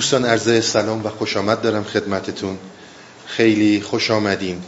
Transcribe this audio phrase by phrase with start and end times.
[0.00, 2.58] دوستان عرض سلام و خوش آمد دارم خدمتتون.
[3.26, 4.64] خیلی خوش آمدیم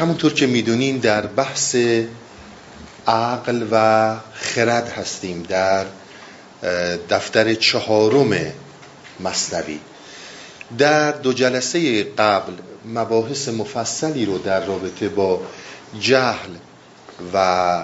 [0.00, 1.76] همونطور که می‌دونین در بحث
[3.06, 5.86] عقل و خرد هستیم در
[7.10, 8.52] دفتر چهارم
[9.20, 9.80] مصنوی.
[10.78, 12.52] در دو جلسه قبل
[12.84, 15.40] مباحث مفصلی رو در رابطه با
[16.00, 16.50] جهل
[17.34, 17.82] و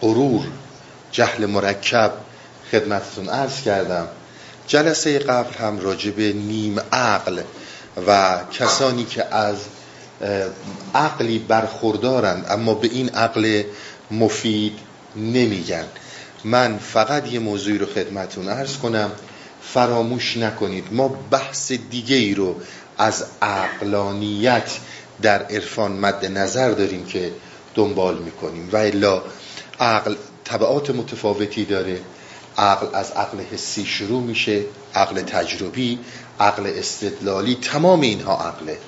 [0.00, 0.44] غرور
[1.12, 2.12] جهل مرکب
[2.72, 4.08] خدمتتون عرض کردم.
[4.66, 7.40] جلسه قبل هم راجع به نیم عقل
[8.06, 9.56] و کسانی که از
[10.94, 13.62] عقلی برخوردارند اما به این عقل
[14.10, 14.78] مفید
[15.16, 15.84] نمیگن.
[16.44, 19.10] من فقط یه موضوعی رو خدمتون عرض کنم.
[19.62, 22.56] فراموش نکنید ما بحث دیگه ای رو
[22.98, 24.70] از عقلانیت
[25.22, 27.32] در عرفان مد نظر داریم که
[27.74, 28.68] دنبال می‌کنیم.
[28.72, 29.22] و الا
[29.80, 32.00] عقل طبعات متفاوتی داره.
[32.58, 34.62] عقل از عقل حسی شروع میشه
[34.94, 35.98] عقل تجربی
[36.40, 38.78] عقل استدلالی تمام اینها عقله.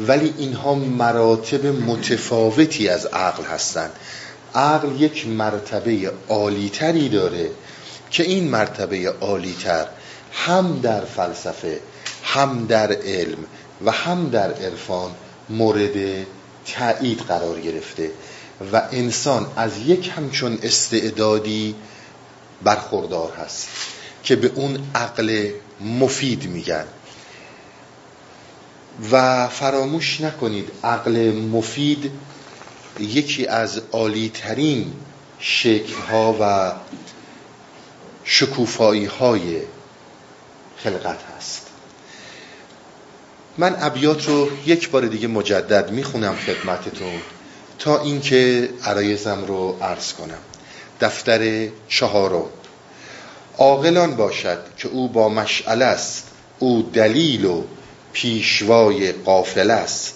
[0.00, 3.92] ولی اینها مراتب متفاوتی از عقل هستند
[4.54, 7.50] عقل یک مرتبه عالیتری داره
[8.10, 9.86] که این مرتبه عالیتر
[10.32, 11.80] هم در فلسفه
[12.24, 13.38] هم در علم
[13.84, 15.10] و هم در عرفان
[15.48, 16.26] مورد
[16.66, 18.10] تایید قرار گرفته.
[18.72, 21.74] و انسان از یک همچون استعدادی
[22.62, 23.68] برخوردار هست
[24.22, 26.84] که به اون عقل مفید میگن.
[29.12, 32.10] و فراموش نکنید عقل مفید
[33.00, 34.92] یکی از عالی ترین
[35.38, 36.72] شکل ها و
[38.24, 39.60] شکوفایی های
[40.76, 41.66] خلقت هست.
[43.58, 47.20] من ابیات رو یک بار دیگه مجدد می‌خونم خدمتتون
[47.78, 50.38] تا اینکه عرایزم رو عرض کنم.
[51.00, 52.44] دفتر چهارم.
[53.58, 56.28] عاقلان باشد که او با مشعل است.
[56.58, 57.62] او دلیل و
[58.12, 60.14] پیشوای قافل است.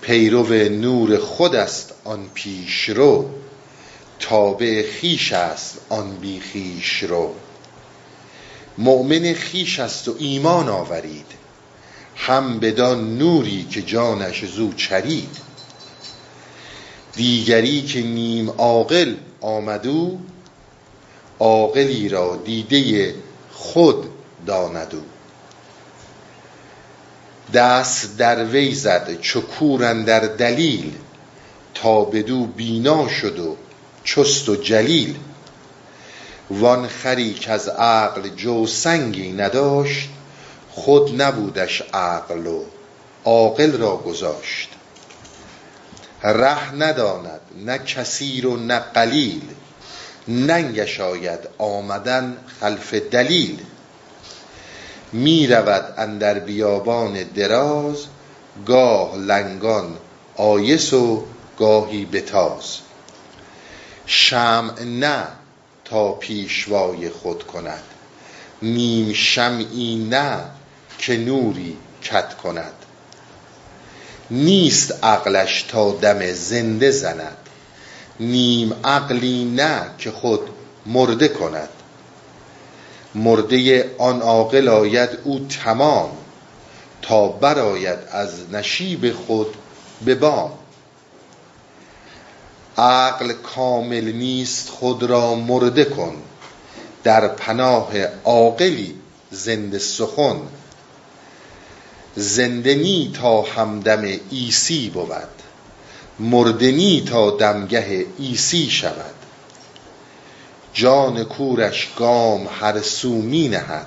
[0.00, 3.30] پیرو نور خود است آن پیشرو.
[4.18, 7.34] تابع خیش است آن بی خیش رو
[8.78, 11.26] مؤمن خیش است و ایمان آورید.
[12.16, 15.36] هم بدان نوری که جانش زو چرید.
[17.16, 20.18] دیگری که نیم عاقل آمدو
[21.38, 23.14] عاقلی را دیده
[23.52, 24.10] خود
[24.46, 25.00] داندو.
[27.54, 30.94] دست در وی زد چکورن در دلیل
[31.74, 33.56] تا بدو بینا شد و
[34.04, 35.16] چست و جلیل.
[36.50, 40.08] وان خری از عقل جو سنگی نداشت
[40.70, 42.64] خود نبودش عقل و
[43.24, 44.69] عاقل را گذاشت.
[46.22, 49.42] ره نداند نه کثیر و نه قلیل.
[50.28, 53.58] ننگش آید آمدن خلف دلیل.
[55.12, 58.06] می رود اندر بیابان دراز
[58.66, 59.96] گاه لنگان
[60.36, 61.24] آیس و
[61.58, 62.78] گاهی بتاز.
[64.06, 65.26] شمع نه
[65.84, 67.82] تا پیشوای خود کند.
[68.62, 70.40] نیم شمعی نه
[70.98, 72.79] که نوری کت کند.
[74.30, 77.36] نیست عقلش تا دم زنده زند.
[78.20, 80.40] نیم عقلی نه که خود
[80.86, 81.68] مرده کند.
[83.14, 86.10] مرده آن عاقل آید او تمام
[87.02, 89.54] تا براید از نشیب خود
[90.04, 90.52] به بام.
[92.78, 96.16] عقل کامل نیست خود را مرده کن
[97.04, 97.88] در پناه
[98.24, 98.94] عاقلی
[99.30, 100.36] زنده سخن.
[102.16, 105.10] زنده نی تا همدم عیسی بود.
[106.18, 109.14] مردنی تا دمگه عیسی شود.
[110.72, 113.86] جان کورش گام هر سو می نهد.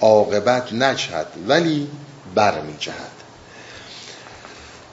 [0.00, 1.88] عاقبت نجهد ولی
[2.34, 3.12] بر می جهد.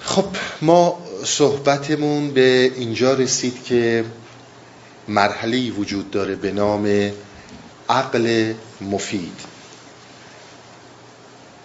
[0.01, 0.25] خب
[0.61, 4.05] ما صحبتمون به اینجا رسید که
[5.07, 7.11] مرحله وجود داره به نام
[7.89, 9.54] عقل مفید.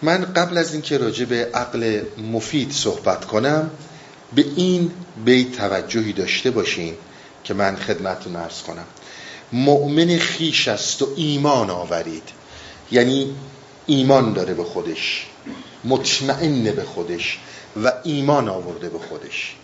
[0.02, 2.00] من قبل از اینکه راجع به عقل
[2.32, 3.70] مفید صحبت کنم
[4.34, 4.90] به این
[5.24, 6.94] بیت توجهی داشته باشین
[7.44, 8.84] که من خدمتتون ارز کنم.
[9.52, 12.28] مؤمن خیش است و ایمان آورید.
[12.90, 13.34] یعنی
[13.86, 15.26] ایمان داره به خودش
[15.84, 17.38] مطمئن به خودش
[17.84, 19.56] و ایمان آورده به خودش.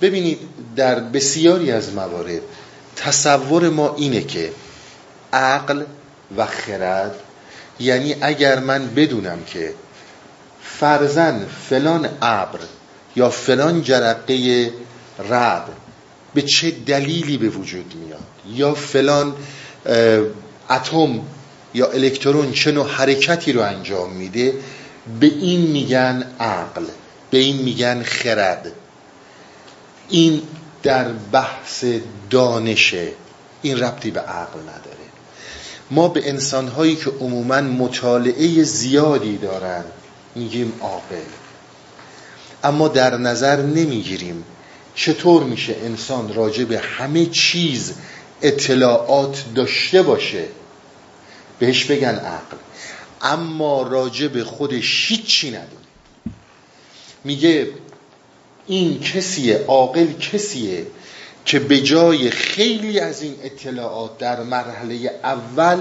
[0.00, 0.38] ببینید
[0.76, 2.42] در بسیاری از موارد
[2.96, 4.52] تصور ما اینه که
[5.32, 5.84] عقل
[6.36, 7.14] و خرد
[7.80, 9.74] یعنی اگر من بدونم که
[10.62, 12.58] فرزن فلان ابر
[13.16, 14.70] یا فلان جرقه
[15.28, 15.68] رد
[16.34, 18.20] به چه دلیلی به وجود میاد
[18.58, 19.34] یا فلان
[20.70, 21.20] اتم
[21.74, 24.54] یا الکترون چه نوع حرکتی رو انجام میده
[25.20, 26.84] به این میگن عقل
[27.30, 28.72] به این میگن خرد.
[30.08, 30.42] این
[30.82, 31.84] در بحث
[32.30, 33.08] دانشه
[33.62, 34.93] این ربطی به عقل نداره.
[35.90, 39.84] ما به انسانهایی که عموما مطالعه زیادی دارن
[40.34, 41.24] میگیم عاقل
[42.64, 44.44] اما در نظر نمی‌گیریم
[44.94, 47.94] چطور میشه انسان راجع به همه چیز
[48.42, 50.44] اطلاعات داشته باشه.
[51.58, 52.56] بهش بگن عقل.
[53.22, 55.84] اما راجع به خودش هیچی ندونه.
[57.24, 57.68] میگه
[58.66, 60.86] این کسیه عاقل کسیه
[61.44, 65.80] که به جای خیلی از این اطلاعات در مرحله اول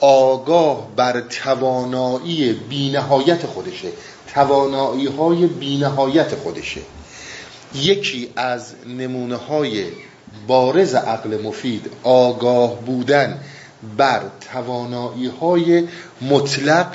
[0.00, 3.88] آگاه بر توانایی بینهایت خودشه.
[4.34, 6.80] توانایی های بینهایت خودشه.
[7.74, 9.84] یکی از نمونه های
[10.46, 13.40] بارز عقل مفید آگاه بودن
[13.96, 14.22] بر
[14.52, 15.88] توانایی های
[16.20, 16.92] مطلق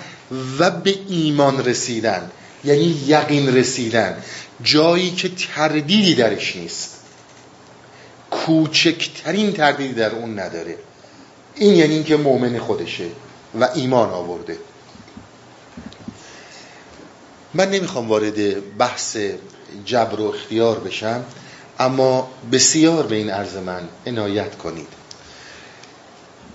[0.60, 2.32] و به ایمان رسیدن
[2.64, 4.18] یعنی یقین رسیدن
[4.64, 6.97] جایی که تردیدی درش نیست.
[8.48, 10.78] کوچکترین تردیدی در اون نداره.
[11.56, 13.08] این یعنی اینکه مؤمن خودشه
[13.60, 14.58] و ایمان آورده.
[17.54, 19.18] من نمی‌خوام وارد بحث
[19.86, 21.26] جبر و اختیار بشم
[21.80, 24.88] اما بسیار به این عرض من عنایت کنید.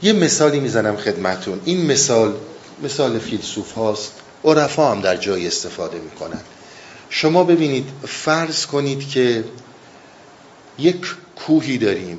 [0.02, 1.60] یه مثالی می‌زنم خدمتون.
[1.64, 2.34] این مثال
[2.82, 4.12] مثال فیلسوف هاست.
[4.44, 6.40] عرفا هم در جای استفاده می‌کنن.
[7.10, 9.44] شما ببینید فرض کنید که
[10.78, 11.06] یک
[11.36, 12.18] کوهی داریم.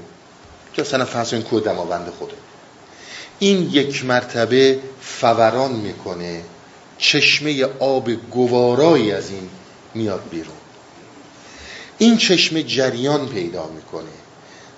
[0.73, 2.35] که اصلا فرض کنید کوه دماوند خوده
[3.39, 6.41] این یک مرتبه فوران می‌کنه.
[6.97, 9.49] چشمه آب گوارایی از این
[9.93, 10.55] میاد بیرون.
[11.97, 14.09] این چشمه جریان پیدا می‌کنه.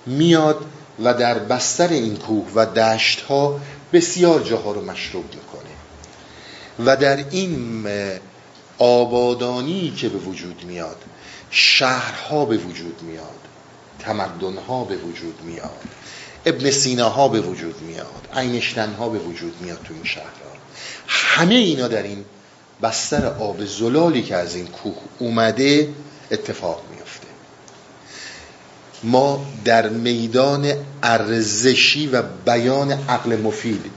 [0.06, 0.64] میاد
[1.04, 3.60] و در بستر این کوه و دشت ها
[3.92, 5.70] بسیار جاها رو مشروب می‌کنه.
[6.86, 7.86] و در این
[8.78, 10.96] آبادانی که به وجود میاد
[11.50, 13.45] شهرها به وجود میاد.
[14.06, 15.70] تمدنها به وجود میاد.
[16.46, 18.28] ابن سینا ها به وجود میاد.
[18.36, 20.30] اینشتن ها به وجود میاد تو این شهرها
[21.06, 22.24] همه اینا در این
[22.82, 25.88] بستر آب زلالی که از این کوه اومده
[26.30, 27.26] اتفاق میفته
[29.02, 30.72] ما در میدان
[31.02, 33.90] ارزشی و بیان عقل مفید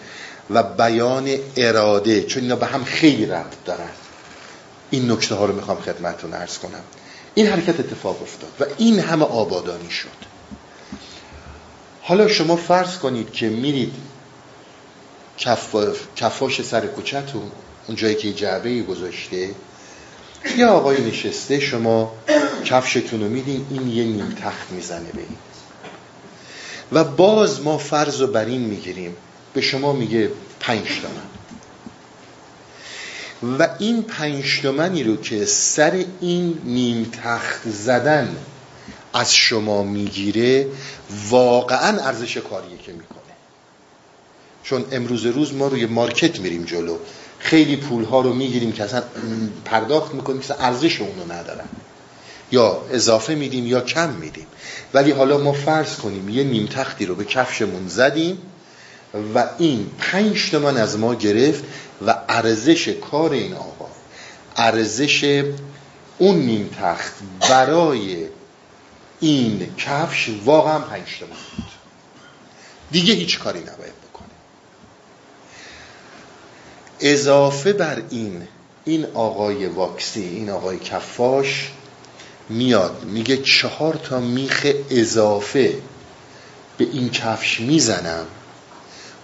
[0.49, 3.89] و بیان اراده چون اینا به هم خیلی ربط دارن.
[4.89, 6.83] این نکته ها رو می‌خوام خدمتتون عرض کنم.
[7.35, 10.29] این حرکت اتفاق افتاد و این همه آبادانی شد.
[12.01, 13.93] حالا شما فرض کنید که میرید
[16.15, 17.51] کفاش سر کوچهتون
[17.87, 19.49] اون جایی که جعبه گذاشته
[20.57, 22.13] یه آقای نشسته شما
[22.65, 25.37] کفشتون رو میدین این یه نیم تخت می‌زنه به این.
[26.91, 29.15] و باز ما فرض رو بر این می‌گیریم.
[29.53, 31.38] به شما میگه پنج تومن
[33.43, 34.65] و این پنج
[35.05, 38.35] رو که سر این نیم تخت زدن
[39.13, 40.67] از شما می‌گیره
[41.29, 43.19] واقعا ارزش کاریه که می‌کنه.
[44.63, 46.97] چون امروز روز ما روی مارکت میریم جلو.
[47.39, 49.03] خیلی پول ها رو می‌گیریم که اصلا
[49.65, 51.67] پرداخت می‌کنیم که ارزش اونو ندارن.
[52.51, 54.47] یا اضافه میدیم یا کم میدیم.
[54.93, 58.37] ولی حالا ما فرض کنیم یه نیم تختی رو به کفشمون زدیم
[59.35, 61.63] و این پنج تومن از ما گرفت
[62.07, 63.87] و ارزش کار این آقا
[64.55, 65.43] ارزش
[66.17, 67.13] اون نیم تخت
[67.49, 68.27] برای
[69.19, 71.65] این کفش واقعا پنج تومن بود.
[72.91, 74.27] دیگه هیچ کاری نباید بکنه.
[76.99, 78.47] اضافه بر این
[78.85, 81.71] این آقای واکسی این آقای کفاش
[82.49, 85.81] میاد میگه چهار تا میخ اضافه
[86.77, 88.25] به این کفش می‌زنم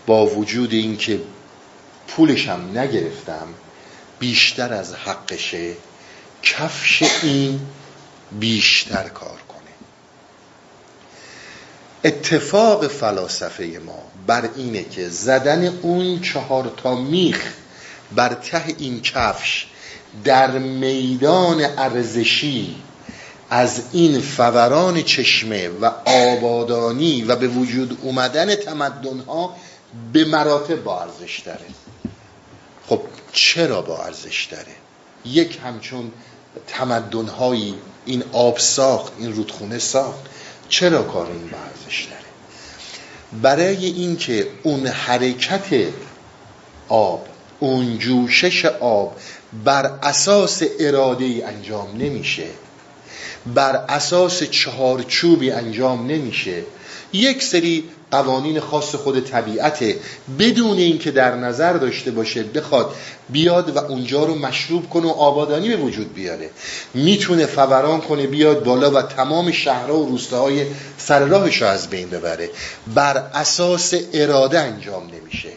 [0.05, 1.19] با وجود اینکه
[2.07, 3.47] پولشم نگرفتم
[4.19, 5.73] بیشتر از حقشه
[6.43, 7.59] کفش این
[8.39, 9.61] بیشتر کار کنه.
[12.03, 17.53] اتفاق فلاسفه ما بر اینه که زدن اون چهار تا میخ
[18.15, 19.67] بر ته این کفش
[20.23, 22.75] در میدان ارزشی
[23.49, 29.55] از این فوران چشمه و آبادانی و به وجود اومدن تمدنها
[30.13, 31.65] به مراتب با ارزش داره.
[32.87, 33.01] خب
[33.33, 34.75] چرا با ارزش داره؟
[35.25, 36.11] یک همچون
[36.67, 37.75] تمدنهایی
[38.05, 40.19] این آب ساخت این رودخونه ساخت
[40.69, 42.25] چرا کار این با ارزش داره؟
[43.41, 45.87] برای اینکه اون حرکت
[46.89, 47.27] آب
[47.59, 49.15] اون جوشش آب
[49.63, 52.47] بر اساس اراده ای انجام نمیشه
[53.45, 56.63] بر اساس چهارچوبی انجام نمیشه
[57.13, 59.99] یک سری قوانین خاص خود طبیعته
[60.39, 62.95] بدون اینکه در نظر داشته باشه بخواد
[63.29, 66.49] بیاد و اونجا رو مشروب کنه و آبادانی به وجود بیاره.
[66.93, 70.65] می‌تونه فوران کنه بیاد بالا و تمام شهرها و روستاهای
[70.97, 72.49] سر راهش از بین ببره.
[72.93, 75.49] بر اساس اراده انجام نمیشه.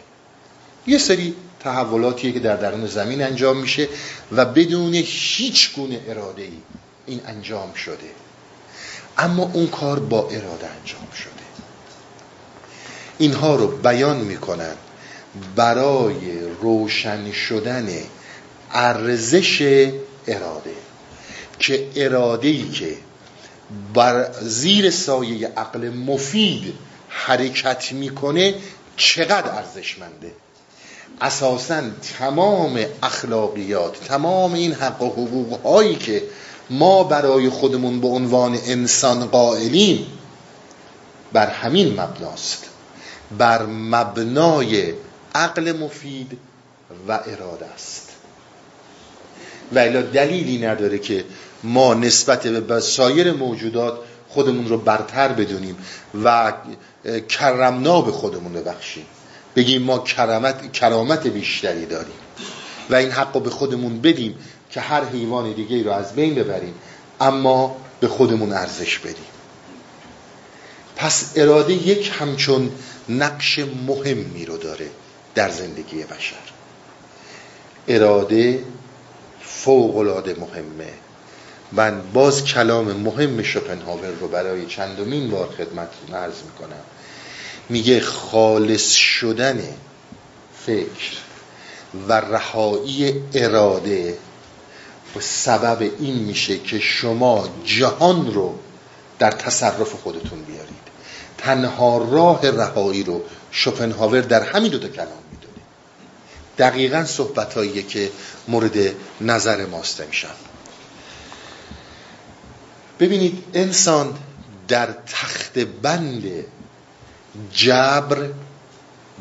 [0.86, 3.88] یه سری تحولاتیه که در درون زمین انجام میشه
[4.32, 6.48] و بدون هیچ گونه اراده ای
[7.06, 8.10] این انجام شده.
[9.18, 11.37] اما اون کار با اراده انجام شده.
[13.18, 14.74] اینها رو بیان می‌کنن
[15.56, 17.88] برای روشن شدن
[18.72, 19.62] ارزش
[20.26, 20.74] اراده
[21.58, 22.96] که اراده ای که
[23.94, 26.74] بر زیر سایه عقل مفید
[27.08, 28.54] حرکت می‌کنه
[28.96, 30.32] چقدر ارزشمنده؟
[31.20, 31.82] اساسا
[32.18, 36.22] تمام اخلاقیات تمام این حق و حقوق هایی که
[36.70, 40.06] ما برای خودمون به عنوان انسان قائلیم
[41.32, 42.64] بر همین مبناست.
[43.38, 44.92] بر مبنای
[45.34, 46.38] عقل مفید
[47.08, 48.08] و اراده است.
[49.72, 51.24] و الا دلیلی نداره که
[51.62, 55.76] ما نسبت به سایر موجودات خودمون رو برتر بدونیم
[56.24, 56.52] و
[57.28, 59.06] کرمنا به خودمون ببخشیم.
[59.56, 62.12] بگیم ما کرامت, کرامت بیشتری داریم
[62.90, 64.38] و این حق رو به خودمون بدیم
[64.70, 66.74] که هر حیوان دیگه رو از بین ببریم
[67.20, 69.37] اما به خودمون ارزش بدیم.
[70.98, 72.70] پس اراده یک همچون
[73.08, 74.90] نقش مهمی رو داره
[75.34, 76.36] در زندگی بشر.
[77.88, 78.64] اراده
[79.42, 80.92] فوقلاده مهمه.
[81.72, 86.82] من باز کلام مهم شپنهاور رو برای چندمین بار خدمتتون عرض می‌کنم.
[87.68, 89.64] میگه خالص شدن
[90.66, 91.16] فکر
[92.08, 94.18] و رهایی اراده
[95.16, 98.54] و سبب این میشه که شما جهان رو
[99.18, 100.87] در تصرف خودتون بیارید.
[101.38, 105.62] تنها راه رهایی رو شوپنهاور در همین دو تا کلام می‌دونه.
[106.58, 108.10] دقیقا صحبت که
[108.48, 110.28] مورد نظر ماست میشن
[113.00, 114.18] ببینید انسان
[114.68, 116.44] در تخت بند
[117.52, 118.28] جبر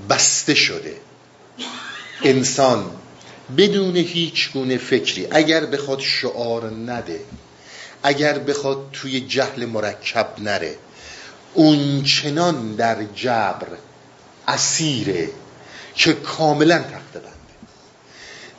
[0.10, 0.96] بسته شده.
[2.24, 2.92] انسان
[3.58, 7.20] بدون هیچ گونه فکری اگر بخواد شعار نده
[8.04, 10.76] اگر بخواد توی جهل مرکب نره
[11.58, 13.68] اون چنان در جبر
[14.48, 15.30] اسیره
[15.96, 17.28] که کاملا تخت بنده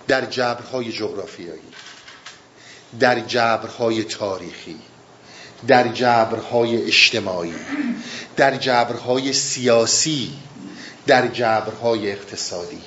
[0.08, 1.60] در جبرهای جغرافیایی
[3.00, 4.76] در جبرهای تاریخی
[5.66, 7.54] در جبرهای اجتماعی
[8.36, 10.32] در جبرهای سیاسی
[11.06, 12.82] در جبرهای اقتصادی.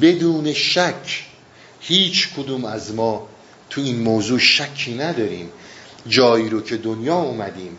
[0.00, 1.24] بدون شک
[1.80, 3.28] هیچ کدوم از ما
[3.70, 5.50] تو این موضوع شکی نداریم.
[6.06, 7.78] جایی رو که دنیا اومدیم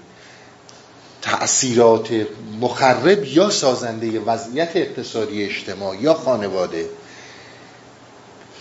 [1.23, 2.27] تأثیرات
[2.61, 6.89] مخرب یا سازنده وضعیت اقتصادی اجتماعی یا خانواده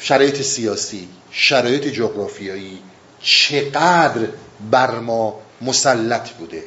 [0.00, 2.78] شرایط سیاسی شرایط جغرافیایی
[3.23, 4.28] چقدر
[4.71, 6.62] بر ما مسلط بوده.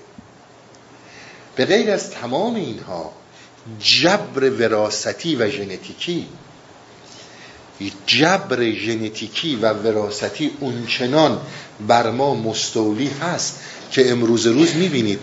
[1.55, 3.11] به غیر از تمام اینها
[3.79, 6.27] جبر وراستی و ژنتیکی
[8.07, 11.41] جبر ژنتیکی و وراثتی اونچنان
[11.87, 13.59] بر ما مستولی هست
[13.91, 15.19] که امروز روز می‌بینید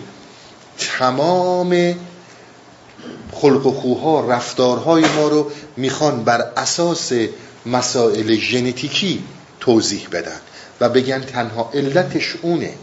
[0.77, 1.95] تمام
[3.31, 7.11] خلق و خوها رفتارهای ما رو می‌خوان بر اساس
[7.65, 9.23] مسائل ژنتیکی
[9.59, 10.39] توضیح بدن
[10.81, 12.73] و بگن تنها علتش اونه.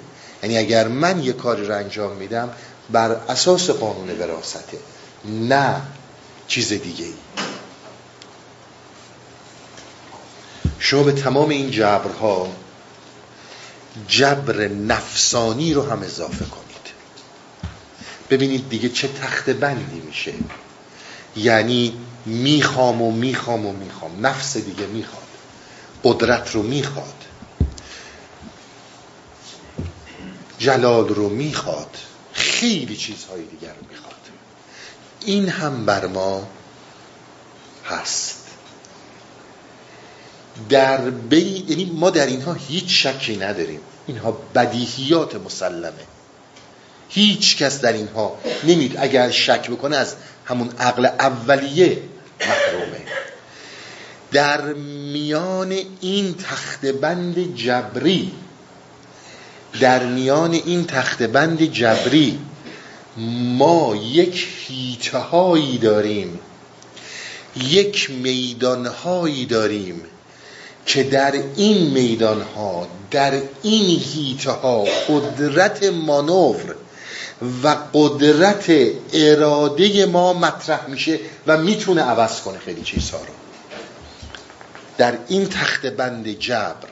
[0.42, 2.50] یعنی اگر من یه کاری رو انجام میدم
[2.90, 4.78] بر اساس قانون وراسته
[5.24, 5.80] نه
[6.48, 7.14] چیز دیگه ای
[10.78, 12.48] شما به تمام این جبرها
[14.08, 16.69] جبر نفسانی رو هم اضافه کنید
[18.30, 20.32] ببینید دیگه چه تخت بندی میشه.
[21.36, 21.94] یعنی
[22.26, 24.26] می‌خوام و می‌خوام و می‌خوام.
[24.26, 25.22] نفس دیگه می‌خواد.
[26.04, 27.24] قدرت رو می‌خواد.
[30.58, 31.96] جلال رو می‌خواد.
[32.32, 34.14] خیلی چیزهای دیگر رو می‌خواد.
[35.20, 36.48] این هم بر ما
[37.86, 38.46] هست.
[40.68, 41.64] در بی...
[41.68, 43.80] یعنی ما در اینها هیچ شکی نداریم.
[44.06, 46.09] اینها بدیهیات مسلمه.
[47.10, 48.96] هیچ کس در اینها نمید.
[48.98, 50.14] اگر شک بکنه از
[50.44, 51.98] همون عقل اولیه
[52.40, 53.00] محرومه.
[54.32, 54.72] در
[55.12, 58.32] میان این تخت بند جبری
[59.80, 62.38] در میان این تخت بند جبری
[63.56, 66.38] ما یک هیته داریم
[67.56, 70.02] یک میدانهایی داریم
[70.86, 76.74] که در این میدان ها در این هیته قدرت مانور
[77.62, 78.72] و قدرت
[79.12, 83.34] اراده ما مطرح میشه و می‌تونه عوض کنه خیلی چیزها رو.
[84.98, 86.88] در این تخت بند جبر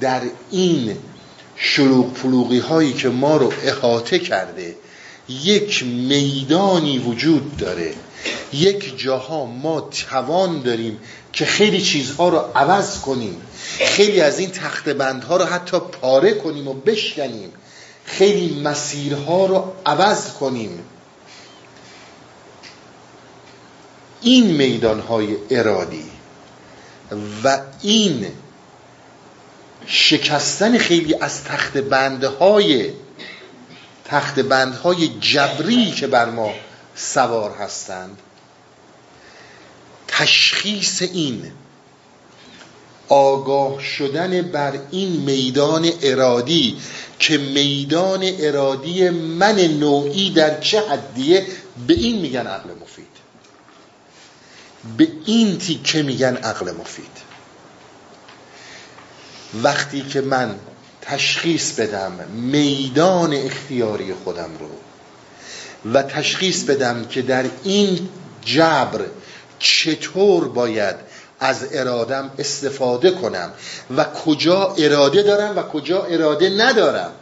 [0.00, 0.96] در این
[1.56, 4.76] شلوغ پلوغی هایی که ما رو احاطه کرده
[5.28, 7.94] یک میدانی وجود داره.
[8.52, 10.98] یک جاها ما توان داریم
[11.32, 13.40] که خیلی چیزها رو عوض کنیم.
[13.78, 17.52] خیلی از این تخت بندها رو حتی پاره کنیم و بشکنیم.
[18.04, 20.84] خیلی مسیرها رو عوض کنیم.
[24.20, 26.10] این میدانهای ارادی
[27.44, 28.32] و این
[29.86, 32.92] شکستن خیلی از تخت بندهای
[34.04, 36.54] تخت بندهای جبری که بر ما
[36.94, 38.18] سوار هستند
[40.08, 41.52] تشخیص این
[43.08, 46.76] آگاه شدن بر این میدان ارادی
[47.18, 51.46] که میدان ارادی من نوعی در چه حدیه
[51.86, 53.06] به این میگن عقل مفید.
[54.96, 57.24] به این تیکه میگن عقل مفید.
[59.62, 60.54] وقتی که من
[61.02, 64.68] تشخیص بدم میدان اختیاری خودم رو
[65.92, 68.08] و تشخیص بدم که در این
[68.44, 69.04] جبر
[69.58, 70.96] چطور باید
[71.44, 73.52] از ارادم استفاده کنم
[73.96, 77.12] و کجا اراده دارم و کجا اراده ندارم.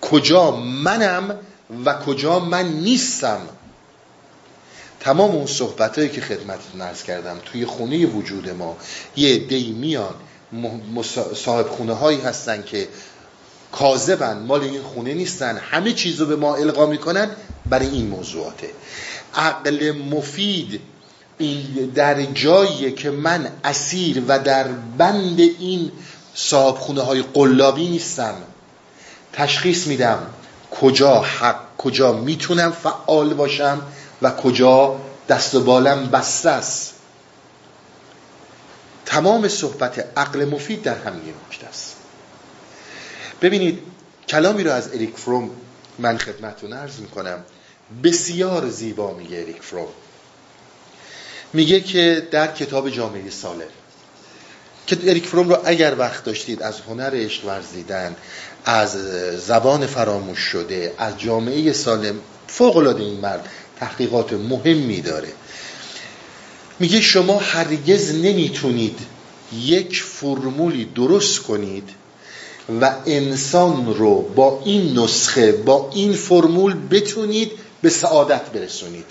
[0.00, 1.38] کجا منم
[1.84, 3.40] و کجا من نیستم.
[5.00, 8.76] تمام اون صحبت هایی که خدمتتون ارز کردم توی خونه وجود ما
[9.16, 10.14] یه دی میان
[11.34, 12.88] صاحب خونه هایی هستن که
[13.72, 17.30] کاذبن مال این خونه نیستن همه چیز رو به ما القا می‌کنن.
[17.66, 18.70] برای این موضوعاته.
[19.34, 20.80] عقل مفید
[21.94, 24.68] در جایی که من اسیر و در
[24.98, 25.92] بند این
[26.34, 28.34] صاحب خونه های قلابی نیستم.
[29.32, 30.26] تشخیص میدم
[30.80, 33.82] کجا حق کجا می‌تونم فعال باشم
[34.22, 36.94] و کجا دست و بالم بسته است.
[39.06, 41.96] تمام صحبت عقل مفید در همین نکته است.
[43.42, 43.82] ببینید
[44.28, 45.50] کلامی رو از اریک فروم
[45.98, 47.44] من خدمتتون عرض می‌کنم.
[48.04, 49.88] بسیار زیبا میگه اریک فروم.
[51.52, 53.68] میگه که در کتاب جامعه سالم
[54.86, 58.16] که اریک فروم رو اگر وقت داشتید از هنر عشق ورزیدن
[58.64, 58.92] از
[59.46, 62.14] زبان فراموش شده از جامعه سالم
[62.46, 63.48] فوق العاده این مرد
[63.80, 65.28] تحقیقات مهمی داره.
[66.80, 68.98] میگه شما هرگز نمی‌تونید
[69.52, 71.88] یک فرمولی درست کنید
[72.80, 79.04] و انسان رو با این نسخه با این فرمول بتونید به سعادت برسونید.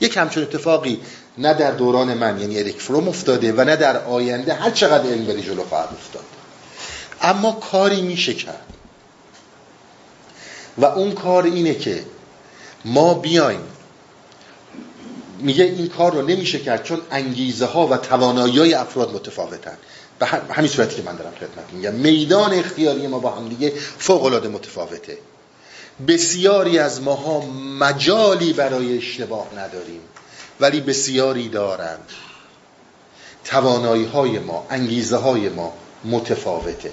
[0.00, 1.00] یک همچون اتفاقی
[1.38, 5.26] نه در دوران من یعنی اریک فروم افتاده و نه در آینده هر چقدر علم
[5.26, 6.24] بری جلو خواهد افتاد.
[7.22, 8.64] اما کاری میشه کرد.
[10.78, 12.04] و اون کار اینه که
[12.84, 13.60] ما بیایم.
[15.38, 19.76] میگه این کار رو نمیشه کرد چون انگیزه ها و توانایی های افراد متفاوتن.
[20.18, 21.94] به همین صورتی که من دارم خدمت میگم.
[21.94, 25.18] میدان اختیاری ما با هم دیگه فوق العاده متفاوته.
[26.08, 27.40] بسیاری از ماها
[27.80, 30.00] مجالی برای اشتباه نداریم.
[30.60, 32.08] ولی بسیاری دارند.
[33.44, 35.72] توانایی های ما انگیزه های ما
[36.04, 36.92] متفاوته.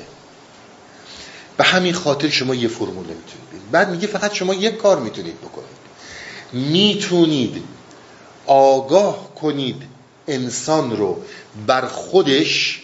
[1.57, 5.83] به همین خاطر شما یه فرمول نمی‌تونید بعد میگه فقط شما یک کار می‌تونید بکنید.
[6.53, 7.63] می‌تونید
[8.47, 9.83] آگاه کنید
[10.27, 11.21] انسان رو
[11.67, 12.81] بر خودش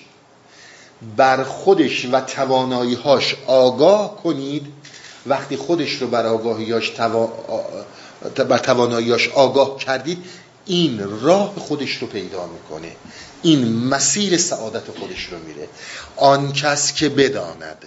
[1.18, 4.66] بر خودش و تواناییهاش آگاه کنید.
[5.26, 7.30] وقتی خودش رو بر آگاهیاش توا...
[8.50, 10.26] بر تواناییاش آگاه کردید
[10.66, 12.96] این راه خودش رو پیدا می‌کنه.
[13.42, 15.68] این مسیر سعادت خودش رو میره.
[16.16, 17.86] آن کس که بداند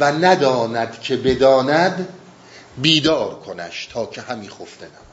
[0.00, 2.08] و نداند که بداند
[2.78, 5.04] بیدار کنش تا که همی خفته نماند.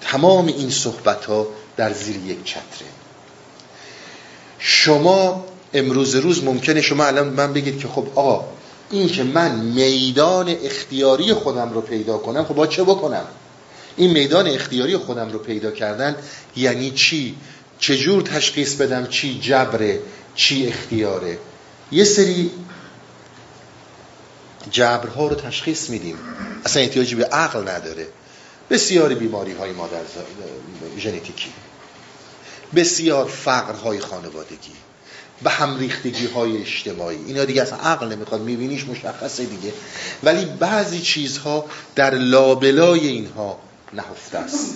[0.00, 1.46] تمام این صحبت ها
[1.76, 2.88] در زیر یک چتره.
[4.58, 5.44] شما
[5.74, 8.44] امروز روز ممکنه شما الان من بگید که خب آقا
[8.90, 13.24] این که من میدان اختیاری خودم رو پیدا کنم خب با چه بکنم؟
[13.96, 16.16] این میدان اختیاری خودم رو پیدا کردن
[16.56, 17.36] یعنی چی؟
[17.78, 20.00] چجور تشخیص بدم چی جبره
[20.34, 21.38] چی اختیاره؟
[21.92, 22.50] یه سری
[24.70, 26.18] جبرها رو تشخیص میدیم.
[26.64, 28.06] اصلا احتیاجی به عقل نداره.
[28.70, 30.00] بسیار بیماری های مادر
[30.98, 31.52] ژنتیکی.
[32.74, 34.72] بسیار فقر های خانوادگی.
[35.42, 37.18] به هم ریختگی های اجتماعی.
[37.26, 38.40] اینا دیگه اصلا عقل نمی‌خواد.
[38.40, 39.72] میبینیش مشخصه دیگه.
[40.22, 43.58] ولی بعضی چیزها در لابلای اینها
[43.92, 44.74] نهفته است.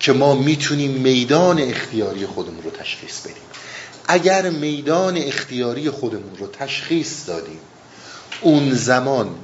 [0.00, 3.42] که ما می‌تونیم میدان اختیاری خودمون رو تشخیص بدیم.
[4.08, 7.60] اگر میدان اختیاری خودمون رو تشخیص دادیم
[8.40, 9.34] اون زمان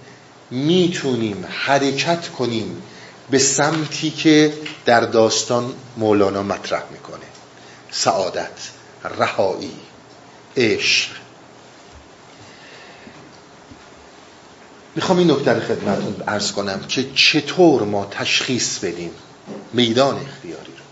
[0.50, 2.82] می‌تونیم حرکت کنیم
[3.30, 4.52] به سمتی که
[4.84, 7.26] در داستان مولانا مطرح می‌کنه.
[7.90, 8.58] سعادت
[9.18, 9.76] رهایی
[10.56, 11.10] عشق.
[14.98, 19.10] می‌خوام این نکته رو خدمتتون ارز کنم که چطور ما تشخیص بدیم
[19.72, 20.84] میدان اختیاری رو.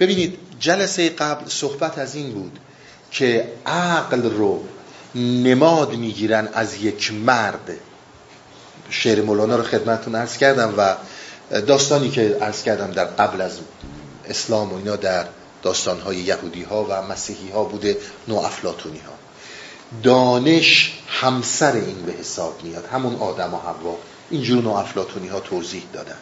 [0.00, 2.58] ببینید جلسه قبل صحبت از این بود
[3.10, 4.64] که عقل رو
[5.14, 7.70] نماد می‌گیرن از یک مرد.
[8.90, 10.96] شعر مولانا رو خدمتتون ارز کردم و
[11.60, 13.58] داستانی که ارز کردم در قبل از
[14.28, 15.26] اسلام و اینا در
[15.62, 17.96] داستانهای یهودی ها و مسیحی ها بوده
[18.28, 19.23] نو افلاتونی ها
[20.02, 22.86] دانش همسر این به حساب میاد.
[22.86, 23.96] همون آدم و حوا.
[24.30, 26.16] اینجور نو افلاتونی ها توضیح دادن.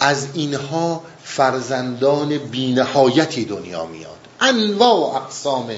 [0.00, 4.18] از اینها فرزندان بینهایتی دنیا میاد.
[4.40, 5.72] انواع و اقسام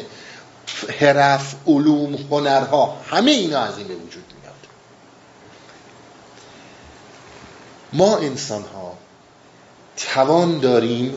[1.01, 4.55] حرف علوم هنرها همه اینا از این به وجود میاد.
[7.93, 8.93] ما انسان ها
[9.97, 11.15] توان داریم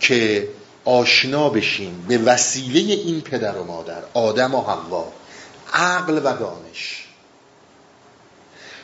[0.00, 0.48] که
[0.86, 5.12] آشنا بشیم به وسیله این پدر و مادر آدم و حوا
[5.72, 7.06] عقل و دانش.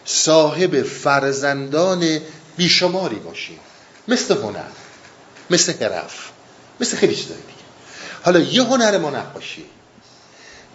[0.04, 2.20] صاحب فرزندان
[2.56, 3.58] بیشماری باشیم.
[4.08, 4.70] مثل هنر
[5.50, 6.30] مثل حرف
[6.80, 7.62] مثل خیلی چیزای دیگه.
[8.22, 9.64] حالا یه هنر ما نقاشی.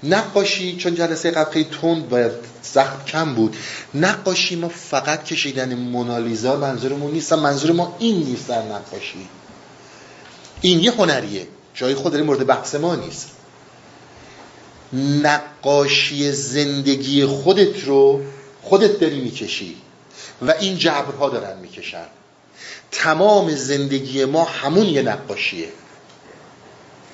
[0.03, 2.31] نقاشی چون جلسه قبل خیلی تند باید
[2.63, 3.57] زخم کم بود
[3.93, 9.29] نقاشی ما فقط کشیدن مونالیزا منظورمون نیست منظور ما این نیست در نقاشی.
[10.61, 11.47] این یه هنریه.
[11.73, 13.29] جای خود داره مورد بحث ما نیست.
[15.23, 18.21] نقاشی زندگی خودت رو
[18.61, 19.77] خودت داری می‌کشی
[20.41, 22.05] و این جبرها دارن می‌کشن.
[22.91, 25.67] تمام زندگی ما همون یه نقاشیه.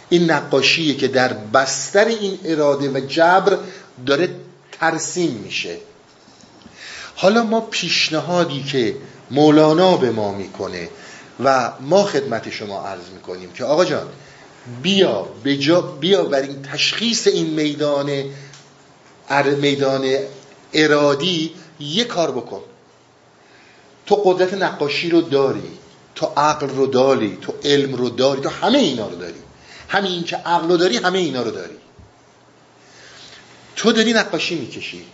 [0.10, 3.58] این نقاشیه که در بستر این اراده و جبر
[4.06, 4.36] داره
[4.72, 5.78] ترسیم میشه.
[7.16, 8.96] حالا ما پیشنهادی که
[9.32, 10.90] مولانا به ما می‌کنه
[11.40, 14.08] و ما خدمت شما عرض می‌کنیم که آقا جان
[14.82, 18.24] بیا بجا بیا بر این تشخیص این میدان
[19.62, 20.18] میدان
[20.74, 22.62] ارادی یه کار بکن.
[24.06, 25.78] تو قدرت نقاشی رو داری
[26.16, 29.40] تو عقل رو داری تو علم رو داری تو همه اینا رو داری.
[29.90, 31.76] همین که عقل رو داری همه اینا رو داری.
[33.76, 35.06] تو داری نقاشی می‌کشی.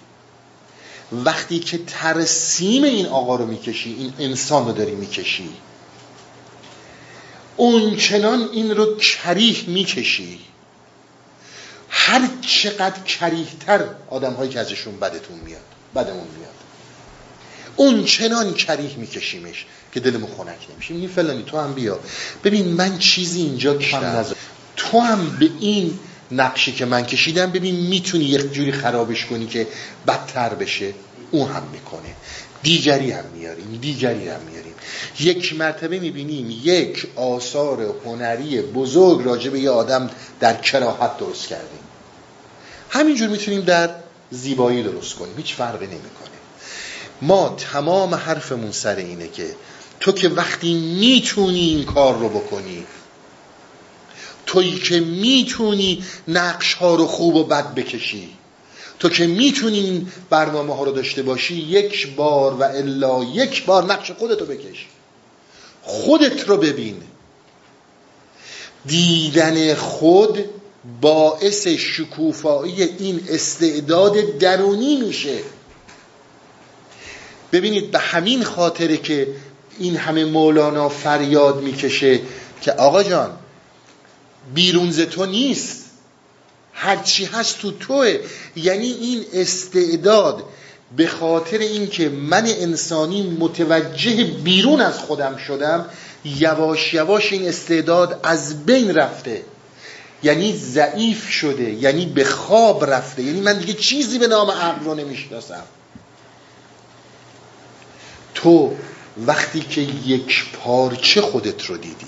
[1.12, 5.50] وقتی که ترسیم این آقا رو می‌کشی این انسان رو داری می‌کشی.
[7.60, 10.40] اون چنان این رو کریه می‌کشی.
[11.90, 15.62] هر چقدر کریهتر آدم هایی که ازشون بدتون میاد
[15.96, 16.54] بدمون میاد.
[17.76, 20.94] اون چنان کریه میکشیمش که دلمون خنک نمیشه.
[20.94, 22.00] این فلانی تو هم بیا.
[22.44, 24.36] ببین من چیزی اینجا کم نزد.
[24.76, 26.00] تو هم به این
[26.32, 29.68] نقشی که من کشیدم ببین می‌تونی یک جوری خرابش کنی که
[30.08, 30.94] بدتر بشه.
[31.32, 32.16] اون هم می‌کنه.
[32.64, 34.69] دیگری هم میاریم دیگری هم میاریم.
[35.20, 41.80] یک مرتبه می‌بینیم یک آثار هنری بزرگ راجع به یه آدم در کراحت درست کردیم.
[42.90, 43.90] همینجور می‌تونیم در
[44.32, 45.34] زیبایی درست کنیم.
[45.38, 46.30] هیچ فرقی نمی‌کنه.
[47.22, 49.56] ما تمام حرفمون سر اینه که
[50.00, 52.86] تو که وقتی می‌تونی این کار رو بکنی
[54.46, 58.30] تویی که می‌تونی نقش ها رو خوب و بد بکشی
[59.00, 63.84] تو که می‌تونی این برنامه ها رو داشته باشی یک بار و الا یک بار
[63.84, 64.88] نقش خودتو بکش.
[65.82, 67.02] خودت رو ببین.
[68.86, 70.46] دیدن خود
[71.02, 75.40] باعث شکوفایی این استعداد درونی میشه.
[77.52, 79.28] ببینید به همین خاطره که
[79.80, 82.20] این همه مولانا فریاد می‌کشه
[82.62, 83.38] که آقا جان
[84.54, 85.89] بیرون تو نیست.
[86.82, 88.20] هرچی هست تو توه.
[88.56, 90.44] یعنی این استعداد
[90.98, 95.86] به خاطر اینکه من انسانی متوجه بیرون از خودم شدم
[96.26, 99.44] یواش یواش این استعداد از بین رفته.
[100.24, 103.24] یعنی ضعیف شده یعنی به خواب رفته.
[103.24, 105.64] یعنی من دیگه چیزی به نام عقل رو نمی‌شناسم.
[108.36, 108.76] تو
[109.26, 112.06] وقتی که یک پارچه خودت رو دیدی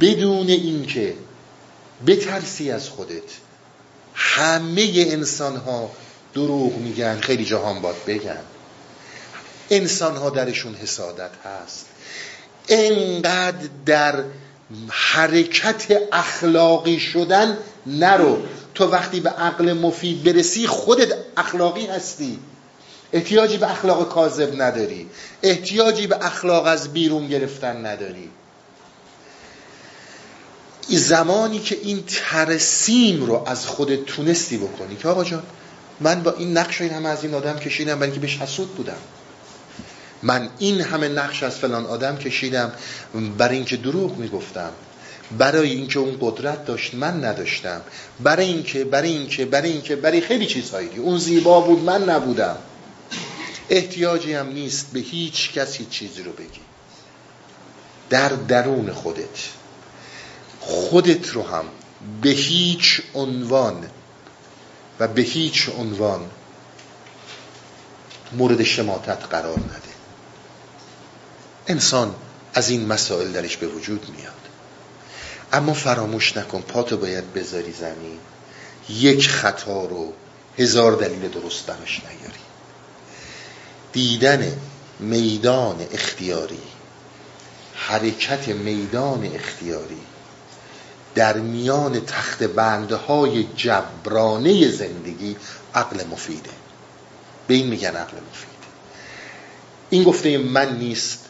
[0.00, 1.14] بدون اینکه
[2.06, 3.22] بترسی از خودت.
[4.14, 5.90] همه انسان ها
[6.34, 8.40] دروغ میگن خیلی جهان باد بگن.
[9.70, 11.86] انسان ها درشون حسادت هست.
[12.68, 14.24] انقدر در
[14.88, 18.42] حرکت اخلاقی شدن نرو.
[18.74, 22.38] تو وقتی به عقل مفید برسی خودت اخلاقی هستی.
[23.12, 25.08] احتیاجی به اخلاق کاذب نداری.
[25.42, 28.30] احتیاجی به اخلاق از بیرون گرفتن نداری.
[30.88, 35.42] زمانی که این ترسیم رو از خودت تونستی بکنی که آقا جان
[36.00, 38.96] من با این نقش این همه از این آدم کشیدم برای اینکه بهش حسود بودم.
[40.22, 42.72] من این همه نقش از فلان آدم کشیدم
[43.38, 44.70] برای اینکه دروغ می‌گفتم.
[45.38, 47.80] برای اینکه اون قدرت داشت من نداشتم.
[48.20, 52.56] برای اینکه برای اینکه برای اینکه برای خیلی چیزهایی اون زیبا بود من نبودم.
[53.70, 56.60] احتیاجی هم نیست به هیچ کسی چیزی رو بگی.
[58.10, 59.48] در درون خودت.
[60.66, 61.64] خودت رو هم
[62.22, 63.86] به هیچ عنوان
[65.00, 66.30] و به هیچ عنوان
[68.32, 69.94] مورد شماتت قرار نده.
[71.66, 72.14] انسان
[72.54, 74.32] از این مسائل درش به وجود میاد.
[75.52, 78.18] اما فراموش نکن پاتو باید بذاری زمین.
[78.88, 80.12] یک خطا رو
[80.58, 82.44] هزار دلیل درست براش نیاری.
[83.92, 84.56] دیدن
[85.00, 86.62] میدان اختیاری
[87.74, 90.00] حرکت میدان اختیاری
[91.14, 95.36] در میان تخت بندهای جبرانه زندگی
[95.74, 96.50] عقل مفیده.
[97.46, 98.48] به این میگن عقل مفید.
[99.90, 101.24] این گفته من نیست.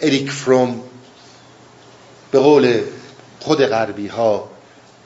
[0.00, 0.80] اریک فروم
[2.30, 2.82] به قول
[3.40, 4.50] خود غربی ها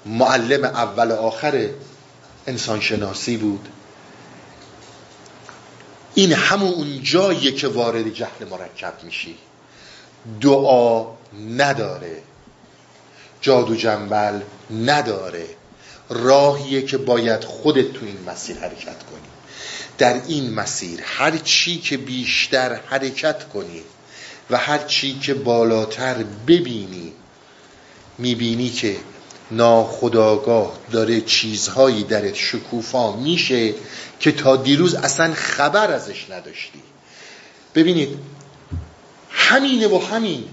[0.06, 1.68] معلم اول آخر
[2.46, 3.68] انسانشناسی بود.
[6.14, 9.38] این همون اون جاییه که وارد جهل مرکب میشی.
[10.40, 11.06] دعا
[11.56, 12.22] نداره.
[13.40, 15.46] جادو جنبل نداره.
[16.10, 19.28] راهیه که باید خودت تو این مسیر حرکت کنی.
[19.98, 23.82] در این مسیر هر چی که بیشتر حرکت کنی
[24.50, 27.12] و هر چی که بالاتر ببینی
[28.18, 28.96] می‌بینی که
[29.50, 33.74] ناخداگاه داره چیزهایی درت شکوفا میشه
[34.20, 36.82] که تا دیروز اصلا خبر ازش نداشتی.
[37.74, 38.18] ببینید
[39.30, 40.44] همینه و همین.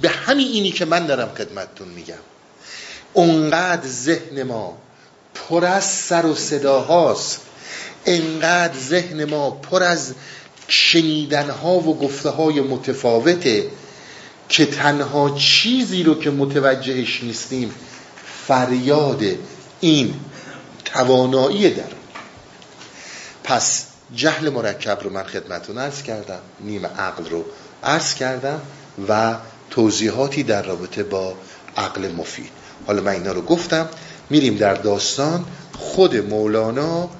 [0.00, 2.14] به همین اینی که من دارم خدمتتون میگم.
[3.12, 4.78] اونقدر ذهن ما
[5.34, 7.40] پر از سر و صداهاست
[8.06, 10.14] انقدر ذهن ما پر از
[10.68, 13.70] شنیدنها و گفته های متفاوته
[14.48, 17.74] که تنها چیزی رو که متوجهش نیستیم
[18.46, 19.22] فریاد
[19.80, 20.14] این
[20.84, 21.82] توانایی در
[23.44, 27.44] پس جهل مرکب رو من خدمتون عرض کردم نیم عقل رو
[27.84, 28.60] عرض کردم
[29.08, 29.36] و
[29.74, 31.34] توضیحاتی در رابطه با
[31.76, 32.50] عقل مفید.
[32.86, 33.88] حالا من اینا رو گفتم
[34.30, 35.44] میریم در داستان.
[35.78, 37.10] خود مولانا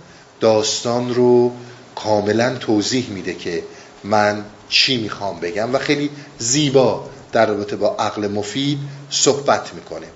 [0.40, 1.52] داستان رو
[1.94, 3.62] کاملا توضیح میده که
[4.04, 8.78] من چی می‌خوام بگم و خیلی زیبا در رابطه با عقل مفید
[9.10, 10.06] صحبت می‌کنه.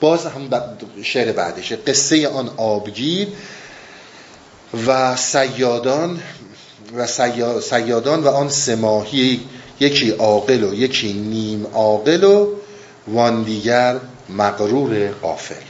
[0.00, 0.50] باز هم
[1.02, 1.76] شعر بعدشه.
[1.76, 3.28] قصه آن آبگیر
[4.86, 6.20] و سیادان
[6.96, 7.06] و
[7.60, 9.40] سیادان و آن سماهی
[9.82, 12.48] یکی عاقل و یکی نیم عاقل و
[13.08, 15.62] وان دیگر مغرور قافل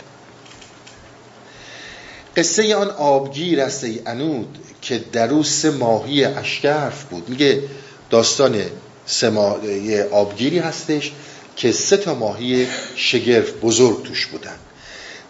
[2.37, 7.29] قصه آن آبگیر است ای انود که درو سه ماهی اشکرف بود.
[7.29, 7.63] میگه
[8.11, 8.63] داستان
[9.07, 11.13] سه ماهی آبگیری هستش
[11.57, 14.57] که سه تا ماهی شگرف بزرگ توش بودن.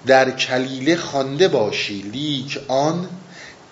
[0.07, 3.09] در کلیله خوانده باشی لیک آن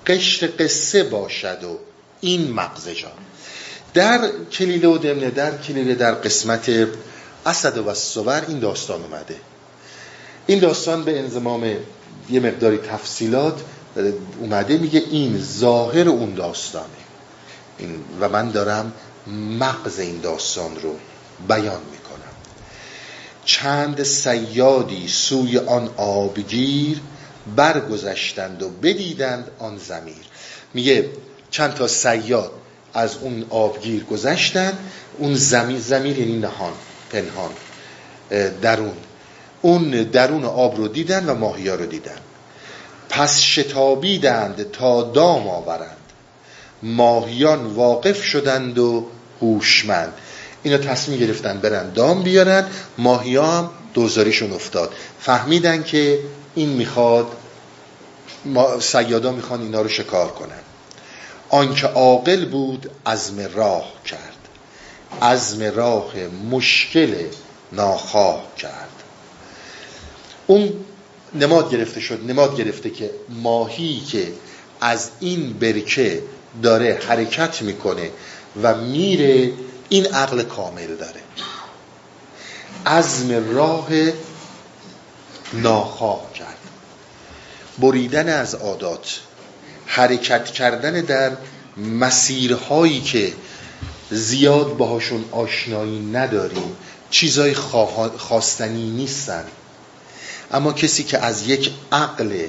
[0.06, 1.78] قشر قصه باشد و
[2.20, 3.12] این مغز جان.
[3.94, 6.88] در کلیله و دمنه در کلیله در قسمت
[7.46, 9.36] اسد و صور این داستان اومده.
[10.46, 11.76] این داستان به انضمام
[12.30, 13.60] یه مقداری تفصیلات
[14.40, 16.86] اومده میگه این ظاهر اون داستانه.
[17.78, 18.92] این و من دارم
[19.58, 20.96] مغز این داستان رو
[21.48, 22.34] بیان می‌کنم.
[23.44, 27.00] چند سیادی سوی آن آبگیر
[27.56, 30.24] برگذشتند و بدیدند آن زمیر
[30.74, 31.10] میگه
[31.50, 32.52] چند تا سیاد
[32.94, 34.78] از اون آبگیر گذشتن
[35.18, 36.72] اون زمیر زمیر یعنی نهان
[37.10, 37.50] پنهان
[38.62, 38.96] درون.
[39.62, 42.18] اون درون آب رو دیدن و ماهیا رو دیدن.
[43.08, 45.96] پس شتابیدند تا دام آورند.
[46.82, 49.06] ماهیان واقف شدند و
[49.40, 50.12] هوشمند.
[50.62, 52.66] اینا تصمیم گرفتن برن دام بیارن.
[52.98, 54.92] ماهیا هم دوزاریشون افتاد.
[55.20, 56.18] فهمیدن که
[56.54, 57.26] این می‌خواد
[58.44, 60.69] ما سیادا می‌خوان اینا رو شکار کنن.
[61.50, 64.36] آنکه عاقل بود عزم راه کرد.
[65.22, 66.12] عزم راه
[66.50, 67.14] مشکل
[67.72, 69.02] ناخواه کرد.
[70.46, 70.72] اون
[71.34, 74.32] نماد گرفته شد نماد گرفته که ماهی که
[74.80, 76.22] از این برکه
[76.62, 78.10] داره حرکت می‌کنه
[78.62, 79.52] و میره
[79.88, 81.20] این عقل کامل داره.
[82.86, 83.88] عزم راه
[85.52, 86.56] ناخواه کرد.
[87.78, 89.20] بریدن از عادات.
[89.92, 91.32] حرکت کردن در
[91.76, 93.32] مسیرهایی که
[94.10, 96.76] زیاد باهاشون آشنایی نداریم
[97.10, 97.54] چیزای
[98.18, 99.44] خواستنی نیستن.
[100.52, 102.46] اما کسی که از یک عقل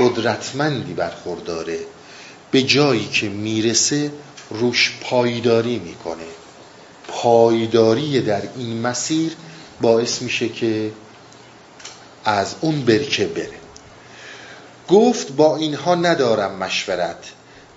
[0.00, 1.78] قدرتمندی برخورداره
[2.50, 4.12] به جایی که می‌رسه
[4.50, 6.24] روش پایداری می‌کنه.
[7.08, 9.32] پایداری در این مسیر
[9.80, 10.92] باعث میشه که
[12.24, 13.59] از اون برکه بره.
[14.90, 17.24] گفت با اینها ندارم مشورت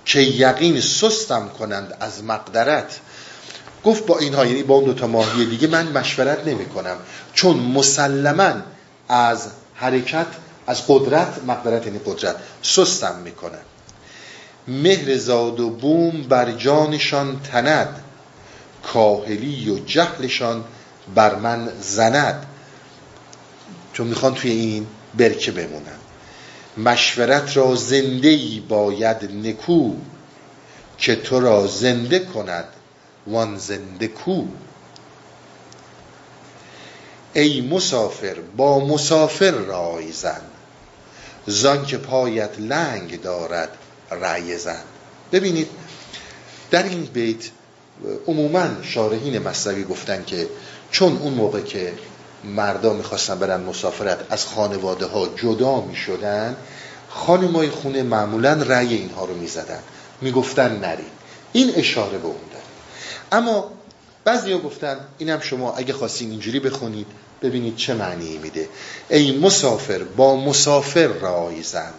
[0.06, 3.00] که یقین سستم کنند از مقدرت.
[3.86, 6.98] گفت با اینها یعنی با اون دوتا ماهی دیگه من مشورت نمی کنم
[7.34, 8.54] چون مسلما
[9.10, 10.26] از حرکت
[10.68, 13.62] از قدرت مقدرت یعنی قدرت سستم می‌کنم
[14.68, 18.04] مهر زاد و بوم بر جانشان تند
[18.94, 20.64] کاهلی و جهلشان
[21.16, 22.46] بر من زند.
[23.94, 26.03] چون می‌خوان توی این برکه بمونن.
[26.78, 29.94] مشورت را زنده ای باید نکو
[30.98, 32.66] که تو را زنده کند
[33.28, 34.44] وان زنده کو.
[37.34, 40.42] ای مسافر با مسافر رای زن
[41.48, 43.70] زان که پایت لنگ دارد
[44.12, 44.84] رأی زن.
[45.32, 45.68] ببینید
[46.72, 47.50] در این بیت
[48.28, 50.48] عموما شارحین مصنوی گفتن که
[50.92, 51.94] چون اون موقع که
[52.44, 56.56] مردا می‌خواستن برن مسافرت از خانواده ها جدا می‌شدن.
[57.10, 59.80] خانمای خونه معمولا رأی اینها رو می‌زدن.
[60.22, 61.12] می‌گفتن نرید
[61.54, 62.64] این اشاره به اون داره.
[63.32, 63.72] اما
[64.24, 67.08] بعضی ها گفتن اینم شما اگه خواستین اینجوری بخونید
[67.42, 68.70] ببینید چه معنی میده.
[69.10, 71.94] ای مسافر با مسافر رای زن.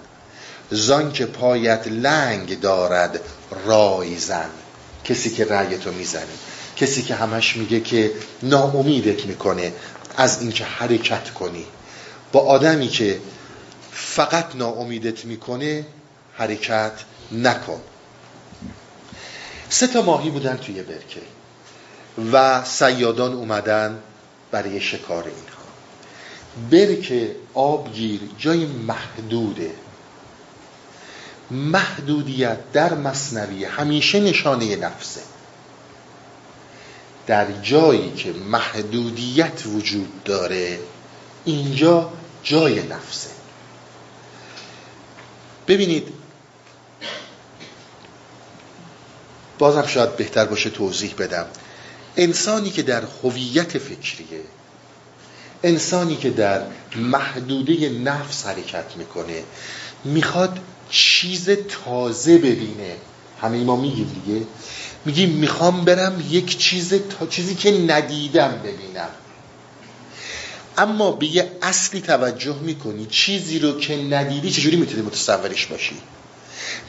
[0.70, 3.20] زان که پایت لنگ دارد
[3.66, 4.50] رای زن.
[5.04, 6.26] کسی که رأیتو می‌زنه.
[6.76, 9.72] کسی که همش میگه که ناامیدت می‌کنه.
[10.16, 11.66] از اینکه حرکت کنی.
[12.32, 13.20] با آدمی که
[13.92, 15.86] فقط ناامیدت می‌کنه
[16.34, 16.92] حرکت
[17.32, 17.80] نکن.
[19.68, 21.20] سه تا ماهی بودن توی برکه
[22.32, 23.98] و سیادان اومدن
[24.50, 25.64] برای شکار اینها.
[26.70, 29.70] برکه آبگیر جای محدوده.
[31.50, 35.20] محدودیت در مصنوی همیشه نشانه نفسه.
[37.26, 40.78] در جایی که محدودیت وجود داره
[41.44, 43.30] اینجا جای نفسه.
[45.68, 46.08] ببینید
[49.58, 51.46] بازم شاید بهتر باشه توضیح بدم.
[52.16, 54.40] انسانی که در هویت فکریه
[55.62, 56.62] انسانی که در
[56.96, 59.42] محدوده نفس حرکت می‌کنه
[60.04, 60.58] می‌خواد
[60.90, 61.50] چیز
[61.84, 62.96] تازه ببینه.
[63.40, 64.46] همه ما میگیم دیگه.
[65.04, 69.08] میگیم می‌خوام برم یک چیز تا چیزی که ندیدم ببینم.
[70.78, 75.96] اما به یه اصلی توجه می‌کنی چیزی رو که ندیدی چجوری می‌تونی متصورش باشی؟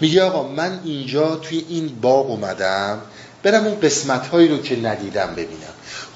[0.02, 3.02] میگه آقا من اینجا توی این باغ اومدم
[3.44, 5.74] برم اون قسمت هایی رو که ندیدم ببینم.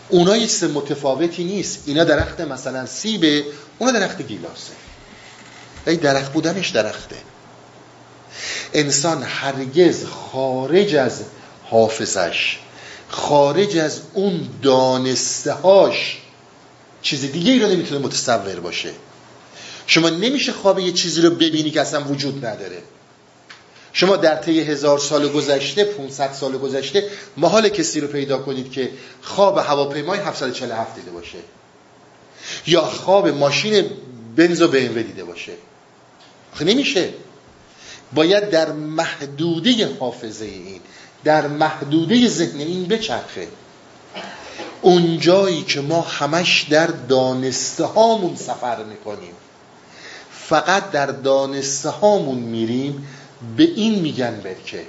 [0.09, 1.83] اونا یه متفاوتی نیست.
[1.85, 3.43] اینا درخت مثلا سیبه
[3.79, 4.71] اونا درخت گیلاسه.
[5.87, 7.15] ای درخت بودنش درخته.
[8.73, 11.21] انسان هرگز خارج از
[11.69, 12.57] حافظش.
[13.09, 16.17] خارج از اون دانستهاش
[17.01, 18.91] چیز دیگه ای رو نمی‌تونه متصور باشه.
[19.87, 22.81] شما نمیشه خواب یه چیزی رو ببینی که اصلا وجود نداره.
[23.93, 28.91] شما در طی هزار سال گذشته 500 سال گذشته محال کسی رو پیدا کنید که
[29.21, 31.37] خواب هواپیمای 747 دیده باشه.
[32.67, 33.89] یا خواب ماشین
[34.35, 35.51] بنز و BMW دیده باشه.
[36.53, 37.09] آخه نمیشه.
[38.13, 40.81] باید در محدوده حافظه این.
[41.23, 43.47] در محدوده ذهن این بچرخه.
[44.81, 49.33] اون جایی که ما همش در دانسته هامون سفر می‌کنیم.
[50.31, 53.07] فقط در دانسته هامون میریم
[53.57, 54.85] به این میگن برکه.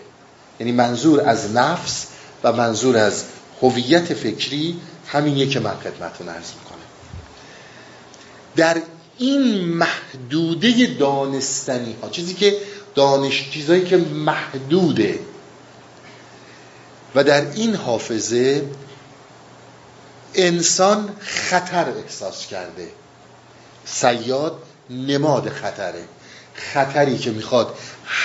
[0.61, 2.07] یعنی منظور از نفس
[2.45, 3.25] و منظور از
[3.63, 6.81] هویت فکری همینیه که من خدمتتون عرض می‌کنه
[8.57, 8.83] در
[9.19, 12.57] این محدوده دانستنی ها چیزی که
[12.95, 15.19] دانش چیزایی که محدوده
[17.15, 18.65] و در این حافظه
[20.35, 22.89] انسان خطر احساس کرده.
[23.85, 26.05] سیاد نماد خطره.
[26.55, 27.75] خطری که می‌خواد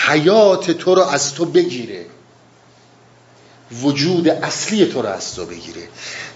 [0.08, 2.06] حیات تو رو از تو بگیره.
[3.72, 5.88] وجود اصلی تو رو از تو بگیره.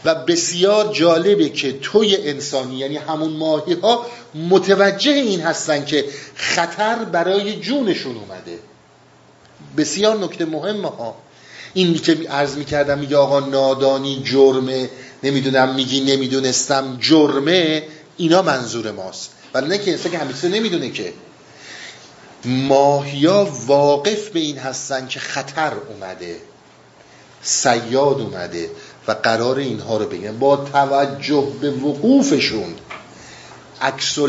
[0.05, 4.05] و بسیار جالبه که توی انسانی یعنی همون ماهی ها
[4.49, 8.59] متوجه این هستن که خطر برای جونشون اومده.
[9.77, 11.15] بسیار نکته مهم ها
[11.73, 14.89] این که عرض می‌کردم میگه آقا نادانی جرمه
[15.23, 17.83] نمی‌دونم میگی نمی‌دونستم جرمه
[18.17, 19.31] اینا منظور ماست.
[19.53, 21.13] ولی نه که انسان که همیشه نمی‌دونه که.
[22.45, 26.35] ماهیا واقف به این هستن که خطر اومده.
[27.41, 28.69] سیاد اومده
[29.07, 32.75] و قرار اینها رو بگن با توجه به وقوفشون
[33.81, 34.19] عکس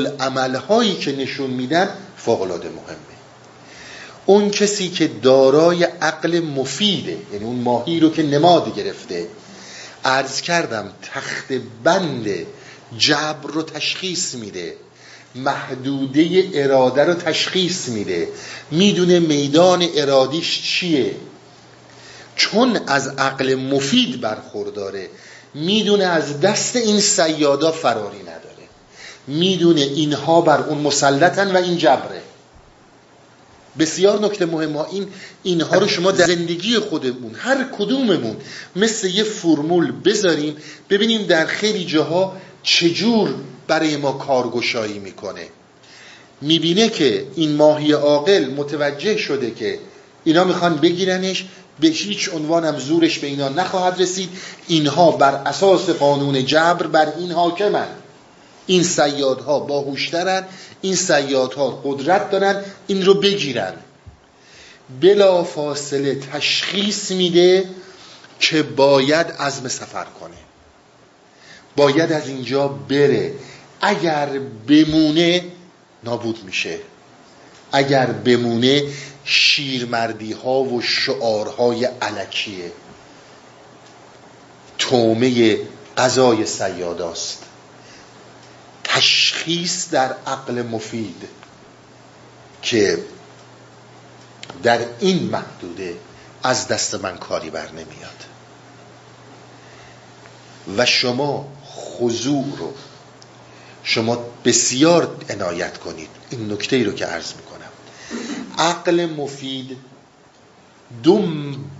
[0.69, 3.10] هایی که نشون میدن فوق العاده مهمه
[4.31, 9.27] اون کسی که دارای عقل مفیده یعنی اون ماهی رو که نماد گرفته.
[10.05, 11.53] عرض کردم تخت
[11.85, 12.27] بند
[12.99, 14.75] جبر رو تشخیص میده.
[15.35, 18.29] محدوده اراده رو تشخیص میده.
[18.71, 21.15] می‌دونه میدان ارادیش چیه.
[22.37, 25.09] چون از عقل مفید برخورداره
[25.55, 28.67] می‌دونه از دست این سیادا فراری نداره.
[29.27, 32.20] می‌دونه اینها بر اون مسلطن و این جبره.
[33.81, 34.87] بسیار نکته مهم ها.
[34.93, 35.07] این
[35.43, 38.37] اینها رو شما در زندگی خودمون هر کدوممون
[38.77, 40.57] مثل یه فرمول بذاریم
[40.91, 43.35] ببینیم در خیلی جاها چجور
[43.67, 45.47] برای ما کارگشایی می‌کنه.
[46.41, 49.79] می‌بینه که این ماهی عاقل متوجه شده که
[50.25, 51.45] اینا می‌خوان بگیرنش
[51.81, 54.29] به هیچ عنوان هم زورش به اینا نخواهد رسید.
[54.69, 57.89] اینها بر اساس قانون جبر بر این حاکمن.
[58.67, 60.45] این سیادها باهوشترن
[60.81, 63.75] این سیادها قدرت دارن این رو بگیرن.
[65.01, 67.69] بلا فاصله تشخیص میده
[68.41, 70.37] که باید عزم سفر کنه.
[71.77, 73.35] باید از اینجا بره.
[73.81, 74.27] اگر
[74.69, 75.45] بمونه
[76.05, 76.79] نابود میشه.
[77.73, 78.83] اگر بمونه
[79.25, 82.73] شیرمردی ها و شعارهای علکیه.
[84.79, 85.59] تومه
[85.97, 87.50] قضای سیاداست.
[88.95, 91.29] تشخیص در عقل مفید
[92.63, 93.05] که
[94.63, 95.97] در این محدوده
[96.43, 98.25] از دست من کاری بر نمیاد.
[100.77, 102.75] و شما خضوع رو
[103.83, 106.11] شما بسیار عنایت کنید.
[106.31, 107.71] این نکته ای رو که عرض می‌کنم.
[108.59, 109.77] عقل مفید
[111.03, 111.23] دو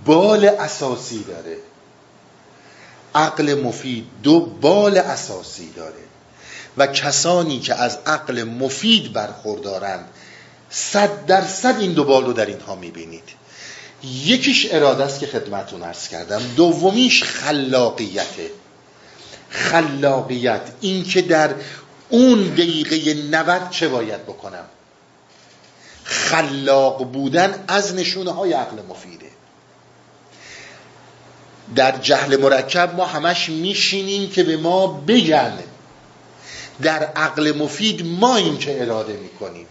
[0.05, 1.57] بال اساسی داره.
[3.15, 6.10] عقل مفید دو بال اساسی داره.
[6.77, 10.09] و کسانی که از عقل مفید برخوردارند
[10.69, 13.23] صد درصد این دو بال رو در اینها می‌بینید.
[14.03, 18.51] یکیش اراده است که خدمتون ارز کردم دومیش خلاقیته
[19.49, 21.55] خلاقیت این که در
[22.09, 24.65] اون دقیقه 90 چه باید بکنم؟
[26.03, 29.31] خلاق بودن از نشونه های عقل مفیده.
[31.75, 35.59] در جهل مرکب ما همش میشینیم که به ما بگن
[36.81, 39.65] در عقل مفید ما این که اراده می‌کنیم.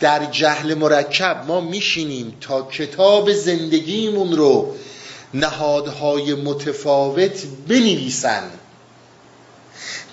[0.00, 4.74] در جهل مرکب ما میشینیم تا کتاب زندگیمون رو
[5.34, 8.50] نهادهای متفاوت بنویسن.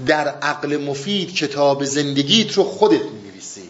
[0.05, 3.69] در عقل مفید کتاب زندگیت رو خودت می‌نویسی.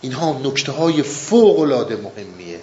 [0.00, 2.60] اینها نکته های فوق العاده مهمیه.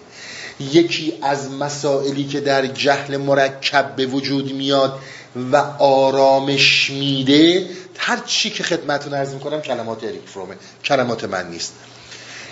[0.60, 5.00] یکی از مسائلی که در جهل مرکب به وجود میاد
[5.36, 10.56] و آرامش میده هر چی که خدمتون عرض می‌کنم کلمات اریک فرومه
[10.86, 11.74] کلمات من نیست.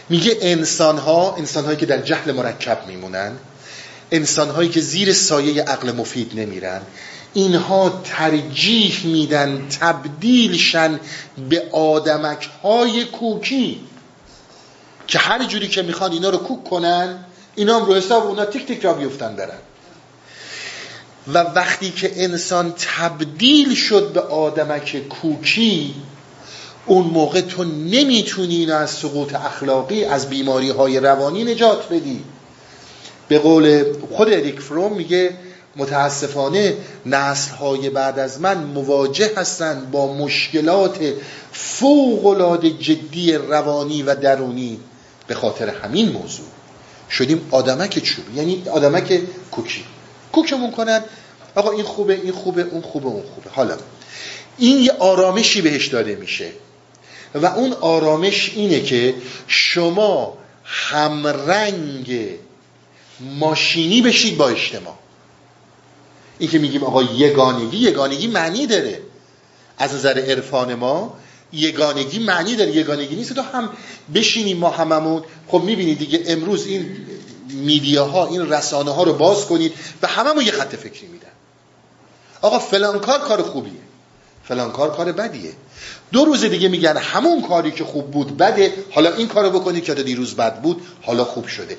[0.10, 3.32] میگه انسان ها انسان هایی که در جهل مرکب میمونن
[4.12, 6.82] انسان هایی که زیر سایه عقل مفید نمیرن
[7.34, 11.00] اینها ترجیح میدن تبدیلشن
[11.50, 13.82] به آدمک های کوکی
[15.08, 18.68] که هر جوری که می‌خوان اینا رو کوک کنن اینا هم رو حساب اونا تیک
[18.68, 19.60] تیک را بیفتن برن.
[21.34, 25.96] و وقتی که انسان تبدیل شد به آدمک کوکی
[26.86, 32.24] اون موقع تو نمی‌تونی اینو از سقوط اخلاقی از بیماری های روانی نجات بدی.
[33.28, 35.38] به قول خود اریک فروم میگه
[35.76, 41.14] متاسفانه نسل های بعد از من مواجه هستند با مشکلات
[41.52, 42.26] فوق
[42.80, 44.80] جدی روانی و درونی
[45.28, 46.46] به خاطر همین موضوع.
[47.10, 49.22] شدیم آدمک چوب یعنی آدمک
[49.52, 49.84] کوکی
[50.36, 51.04] کوکمون کنن.
[51.56, 53.50] آقا این خوبه این خوبه اون خوبه اون خوبه.
[53.50, 53.78] حالا
[54.58, 56.52] این یه آرامشی بهش داده میشه.
[57.36, 59.16] و اون آرامش اینه که
[59.48, 62.30] شما همرنگ
[63.40, 64.96] ماشینی بشید با اجتماع.
[66.40, 69.02] این که میگیم آقا یگانگی یگانگی معنی داره.
[69.78, 71.18] از نظر عرفان ما
[71.54, 72.72] یگانگی معنی داره.
[72.72, 73.34] یگانگی نیست.
[73.34, 73.70] تو هم
[74.14, 75.24] بشینیم ما هممون.
[75.48, 76.98] خب می‌بینید دیگه امروز این
[77.56, 81.28] میدیاها این رسانه ها رو باز کنید و هممون یه خط فکری میدن.
[82.42, 83.86] آقا فلان کار کار خوبیه.
[84.44, 85.52] فلان کار کار بدیه.
[86.12, 89.94] دو روز دیگه میگن همون کاری که خوب بود بده حالا این کارو بکنید که
[89.94, 91.78] دیروز بد بود حالا خوب شده.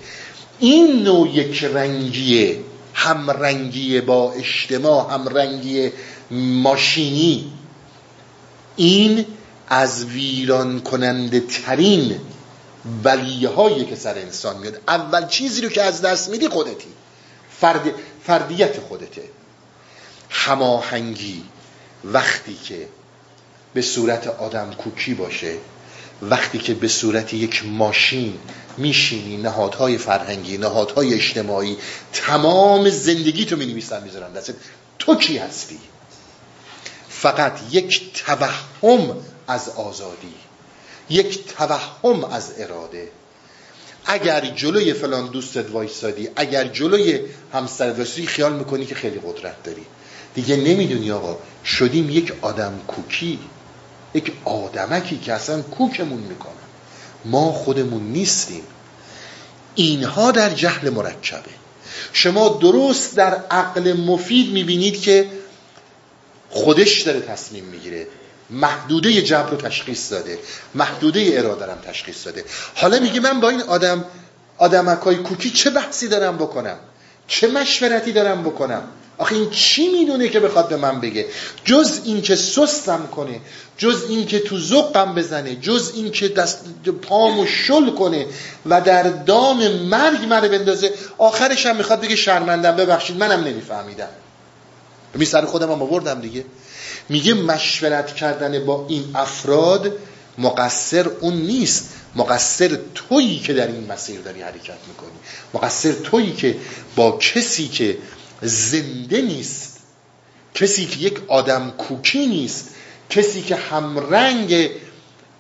[0.59, 2.61] این نوع یک رنگیه
[2.95, 5.93] همرنگی با اجتماع همرنگی
[6.31, 7.53] ماشینی
[8.77, 9.25] این
[9.69, 12.21] از ویران کننده ترین
[13.03, 14.81] بلیه هایی که سر انسان میاد.
[14.89, 16.89] اول چیزی رو که از دست میدی خودتی.
[17.61, 17.83] فرد،
[18.25, 19.23] فردیت خودته.
[20.31, 21.45] هماهنگی
[22.05, 22.89] وقتی که
[23.75, 25.57] به صورت آدم کوکی باشه
[26.23, 28.39] وقتی که به صورت یک ماشین
[28.77, 31.77] میشینی نهادهای فرهنگی نهادهای اجتماعی
[32.13, 34.55] تمام زندگی تو می نویسن می‌ذارن دست
[34.99, 35.79] تو کی هستی؟
[37.09, 39.17] فقط یک توهم
[39.49, 40.35] از آزادی.
[41.11, 43.09] یک توهم از اراده.
[44.07, 47.21] اگر جلوی فلان دوستت وایستادی اگر جلوی
[47.53, 49.87] همسرت وایستادی خیال می‌کنی که خیلی قدرت داری.
[50.35, 53.39] دیگه نمی‌دونی آقا شدیم یک آدم کوکی
[54.15, 56.53] یک آدمکی که اصلا کوکمون می‌کنن
[57.25, 58.63] ما خودمون نیستیم.
[59.75, 61.51] اینها در جهل مرکبه.
[62.13, 65.31] شما درست در عقل مفید می‌بینید که
[66.51, 68.07] خودش داره تصمیم می‌گیره.
[68.51, 70.39] محدوده جبر رو تشخیص داده.
[70.75, 72.45] محدوده اراده رو تشخیص داده.
[72.75, 74.05] حالا میگه من با این آدم
[74.59, 76.77] آدمکای کوکی چه بحثی دارم بکنم؟
[77.29, 78.83] چه مشورتی دارم بکنم؟
[79.19, 81.27] آخه این چی می‌دونه که بخواد به من بگه؟
[81.65, 83.41] جز این که سستم کنه
[83.79, 86.65] جز این که تو زقم بزنه جز این که دست
[87.03, 88.27] پامو شل کنه
[88.67, 94.09] و در دام مرگ منو بندازه آخرش هم می‌خواد بگه شرمندم ببخشید منم نمیفهمیدم.
[95.15, 96.45] می خودم هم آوردم دیگه.
[97.09, 99.93] میگه مشورت کردن با این افراد
[100.39, 101.93] مقصر اون نیست.
[102.17, 105.11] مقصر تویی که در این مسیر داری حرکت می‌کنی.
[105.55, 106.57] مقصر تویی که
[106.97, 107.99] با کسی که
[108.43, 109.77] زنده نیست
[110.55, 112.71] کسی که یک آدم کوکی نیست
[113.11, 114.71] کسی که همرنگ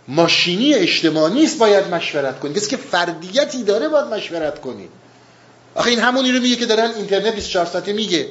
[0.08, 2.54] ماشینی اجتماعی نیست باید مشورت کنی.
[2.54, 4.88] کسی که فردیتی داره باید مشورت کنی.
[5.74, 8.28] آخه این همونی رو میگه که دارن اینترنت 24 ساعته میگه.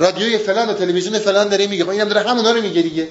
[0.00, 1.84] رادیوی فلان و تلویزیون فلان داره میگه.
[1.84, 3.08] خب اینم داره همونا رو میگه دیگه.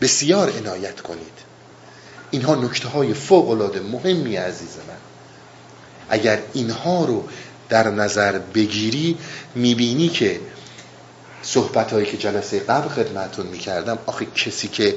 [0.00, 1.38] بسیار عنایت کنید.
[2.30, 4.96] اینها نکته های فوق العاده مهمی عزیز من.
[6.08, 7.24] اگر اینها رو
[7.68, 9.18] در نظر بگیری
[9.54, 10.40] می‌بینی که
[11.42, 14.96] صحبت هایی که جلسه قبل خدمتون می‌کردم آخه کسی که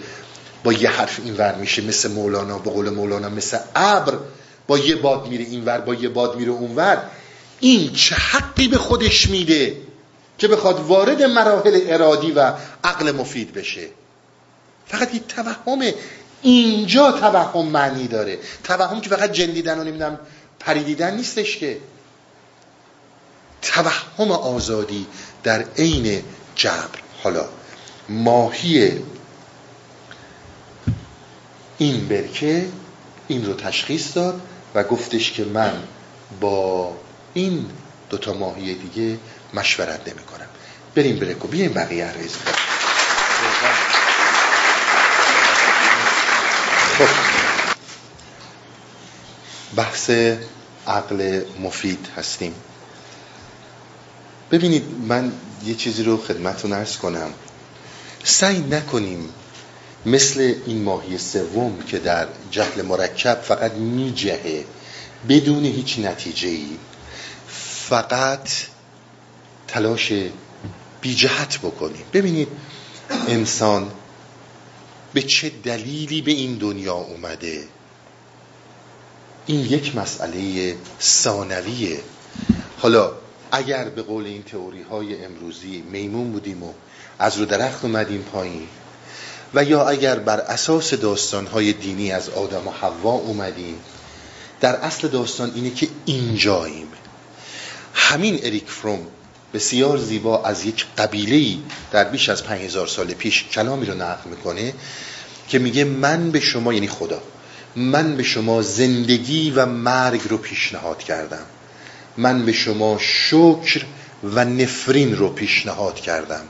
[0.63, 4.17] با یه حرف اینور میشه مثل مولانا با قول مولانا مثل ابر
[4.67, 7.03] با یه باد میره اینور با یه باد میره اونور
[7.59, 9.86] این چه حقی به خودش میده؟
[10.37, 13.87] که بخواد وارد مراحل ارادی و عقل مفید بشه.
[14.85, 15.93] فقط این توهم
[16.41, 18.39] اینجا توهم معنی داره.
[18.63, 20.19] توهم که فقط جندیدن و نمی‌دونم
[20.59, 21.77] پریدیدن نیستش که.
[23.61, 25.07] توهم آزادی
[25.43, 26.23] در عین
[26.55, 26.99] جبر.
[27.23, 27.45] حالا
[28.09, 28.99] ماهی
[31.77, 32.67] این برکه
[33.27, 34.41] این رو تشخیص داد
[34.75, 35.83] و گفتش که من
[36.41, 36.93] با
[37.33, 37.65] این
[38.09, 39.19] دوتا ماهی دیگه
[39.53, 40.25] مشورت نمی
[40.97, 42.31] بریم برکو بیایم بقیه ریز
[46.97, 47.07] خب.
[49.75, 50.09] بحث
[50.87, 52.53] عقل مفید هستیم.
[54.51, 55.31] ببینید من
[55.65, 57.33] یه چیزی رو خدمتتون ارز کنم.
[58.23, 59.29] سعی نکنیم
[60.05, 64.65] مثل این ماهی سوم که در جهل مرکب فقط میجهه
[65.29, 66.77] بدون هیچ نتیجه ای
[67.89, 68.49] فقط
[69.67, 70.13] تلاش
[71.01, 72.05] بی جهت بکنیم.
[72.13, 72.47] ببینید
[73.27, 73.91] انسان
[75.13, 77.63] به چه دلیلی به این دنیا اومده؟
[79.45, 81.99] این یک مسئله ثانویه.
[82.77, 83.11] حالا
[83.51, 86.73] اگر به قول این تئوری های امروزی میمون بودیم و
[87.19, 88.67] از رو درخت اومدیم پایین
[89.53, 93.79] و یا اگر بر اساس داستان های دینی از آدم و حوا اومدیم
[94.61, 96.87] در اصل داستان اینه که اینجاییم.
[97.93, 99.07] همین اریک فروم
[99.53, 101.59] بسیار زیبا از یک قبیله
[101.91, 104.73] در بیش از 5000 سال پیش کلامی رو نقل می‌کنه
[105.49, 107.21] که میگه من به شما یعنی خدا
[107.77, 111.45] من به شما زندگی و مرگ رو پیشنهاد کردم.
[112.17, 113.85] من به شما شکر
[114.23, 116.43] و نفرین رو پیشنهاد کردم.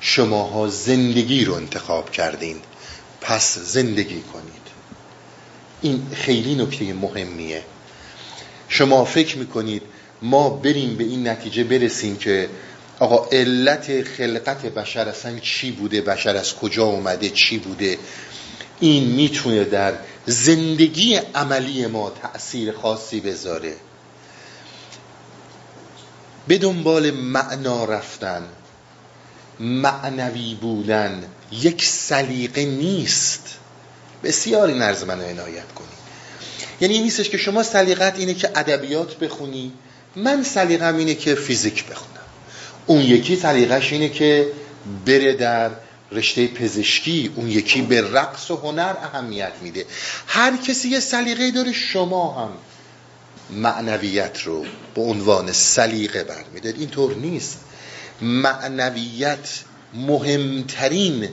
[0.00, 2.56] شماها زندگی رو انتخاب کردین.
[3.20, 4.66] پس زندگی کنید.
[5.82, 7.62] این خیلی نکته مهمیه.
[8.68, 9.82] شما فکر می‌کنید
[10.22, 12.48] ما بریم به این نتیجه برسیم که
[12.98, 17.98] آقا علت خلقت بشر اصلا چی بوده؟ بشر از کجا اومده؟ چی بوده؟
[18.80, 19.94] این می‌تونه در
[20.26, 23.74] زندگی عملی ما تأثیر خاصی بذاره.
[26.48, 28.42] به دنبال معنا رفتن
[29.60, 33.58] معنوی بودن یک سلیقه نیست.
[34.24, 35.86] بسیار این عرض من عنایت کنی
[36.80, 39.72] یعنی این نیستش که شما سلیقت اینه که ادبیات بخونی
[40.16, 42.10] من سلیقم اینه که فیزیک بخونم.
[42.86, 44.52] اون یکی سلیقش اینه که
[45.06, 45.70] بره در
[46.12, 49.86] رشته پزشکی اون یکی به رقص و هنر اهمیت میده.
[50.26, 52.50] هر کسی یه سلیقه داره شما هم
[53.50, 54.64] معنویت رو
[54.94, 56.80] به عنوان سلیقه برمیدارید.
[56.80, 57.58] اینطور نیست.
[58.20, 59.48] معنویت
[59.94, 61.28] مهمترین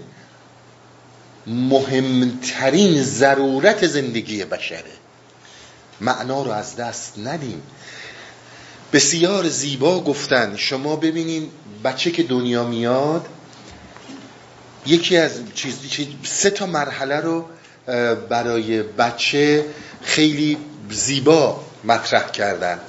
[1.47, 4.91] مهمترین ضرورت زندگی بشره.
[6.01, 7.61] معنا رو از دست ندیم.
[8.93, 10.55] بسیار زیبا گفتن.
[10.57, 11.49] شما ببینین
[11.83, 13.25] بچه که دنیا میاد
[14.85, 15.77] یکی از چیز
[16.23, 17.45] سه تا مرحله رو
[18.29, 19.65] برای بچه
[20.01, 20.57] خیلی
[20.89, 22.79] زیبا مطرح کردن.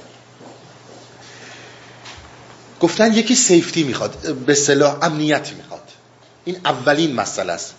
[2.79, 5.83] گفتن یکی سیفتی می‌خواد به صلاح امنیت می‌خواد.
[6.45, 7.73] این اولین مسئله است.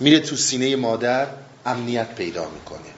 [0.00, 1.26] میره تو سینه مادر
[1.66, 2.92] امنیت پیدا می‌کنه.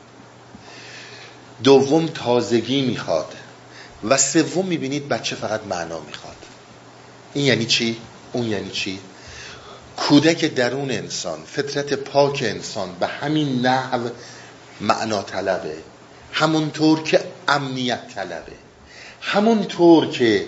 [1.64, 3.34] دوم تازگی می‌خواد.
[4.04, 6.36] و سوم می‌بینید بچه فقط معنا می‌خواد.
[7.34, 7.96] این یعنی چی؟
[8.32, 9.00] اون یعنی چی؟
[9.96, 14.08] کودک درون انسان فطرت پاک انسان به همین نحو
[14.80, 15.76] معنا طلبه.
[16.32, 18.52] همونطور که امنیت طلبه.
[19.20, 20.46] همونطور که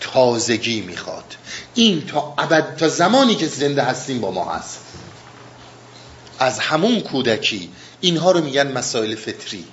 [0.00, 1.36] تازگی می‌خواد.
[1.74, 4.80] این تا ابد تا زمانی که زنده هستیم با ما هست.
[6.38, 7.70] از همون کودکی
[8.00, 9.64] اینها رو میگن مسائل فطری.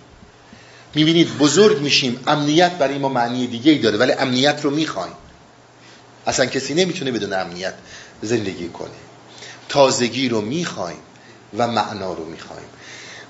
[0.96, 5.14] می‌بینید بزرگ میشیم امنیت برای ما معنی دیگه ای داره ولی امنیت رو می‌خوایم.
[6.28, 7.74] اصلا کسی نمی‌تونه بدون امنیت
[8.22, 8.90] زندگی کنه.
[9.70, 11.00] تازگی رو می‌خوایم
[11.58, 12.68] و معنا رو می‌خوایم.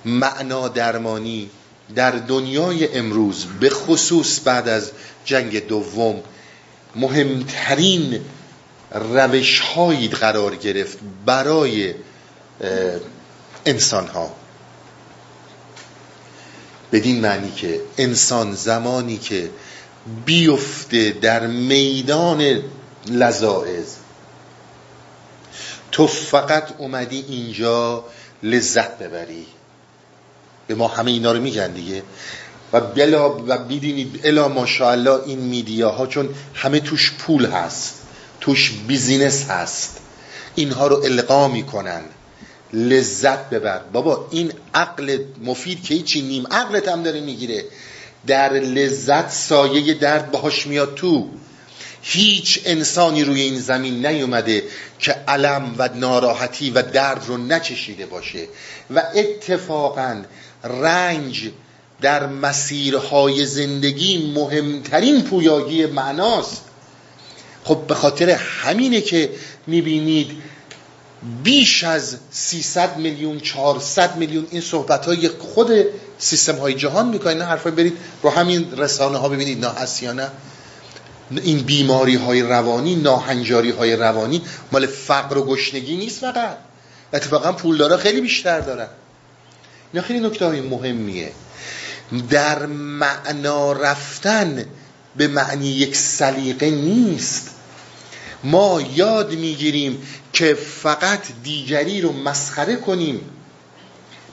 [0.05, 1.49] معنا درمانی
[1.95, 4.91] در دنیای امروز به خصوص بعد از
[5.26, 6.24] جنگ دوم
[6.95, 8.22] مهمترین
[8.91, 11.93] روش هایی قرار گرفت برای
[13.66, 14.32] انسان ها
[16.93, 19.49] بدین معنی که انسان زمانی که
[20.25, 22.61] بیفته در میدان
[23.07, 23.95] لذاعز
[25.91, 28.05] تو فقط اومدی اینجا
[28.43, 29.45] لذت ببری.
[30.67, 32.03] به ما همه اینا رو میگن دیگه.
[32.73, 37.95] و بلا و بیدینید الا ماشاءالله این میدیاها چون همه توش پول هست
[38.41, 39.97] توش بیزینس هست.
[40.55, 42.01] اینها رو القا می‌کنن.
[42.74, 43.80] لذت ببر.
[43.93, 47.65] بابا این عقل مفید که هیچی نیم عقلت هم داره می‌گیره.
[48.28, 51.30] در لذت سایه درد باهاش میاد تو.
[52.01, 54.63] هیچ انسانی روی این زمین نیومده
[54.99, 58.47] که علم و ناراحتی و درد رو نچشیده باشه.
[58.95, 60.21] و اتفاقا
[60.63, 61.49] رنج
[62.01, 66.61] در مسیرهای زندگی مهمترین پویایی معناست.
[67.63, 69.30] خب به خاطر همینه که
[69.67, 70.32] می‌بینید
[71.43, 75.71] بیش از 300 میلیون 400 میلیون این صحبت های خود
[76.17, 80.13] سیستم های جهان می‌کنن نه حرفای برید رو همین رسانه ها ببینید نه هست یا
[80.13, 80.30] نه.
[81.32, 86.57] این بیماری های روانی ناهنجاری های روانی مال فقر و گشنگی نیست فقط.
[87.13, 88.88] اتفاقا پولدارا خیلی بیشتر دارن.
[89.93, 91.32] اینا خیلی نکته های مهمیه.
[92.30, 94.65] در معنا رفتن
[95.15, 97.52] به معنی یک سلیقه نیست.
[98.43, 103.21] ما یاد می‌گیریم که فقط دیگری رو مسخره کنیم.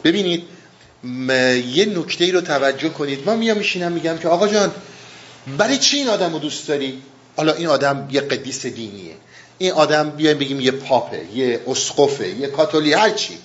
[0.05, 0.43] ببینید
[1.75, 3.27] یه نکته رو توجه کنید.
[3.27, 4.73] ما میام میشینم میگم که آقا جان
[5.59, 7.03] برای چی این آدم رو دوست داری؟
[7.37, 9.15] حالا این آدم یه قدیس دینیه.
[9.59, 13.39] این آدم بیایم بگیم یه پاپه یه اسقفه یه کاتولی هر چی.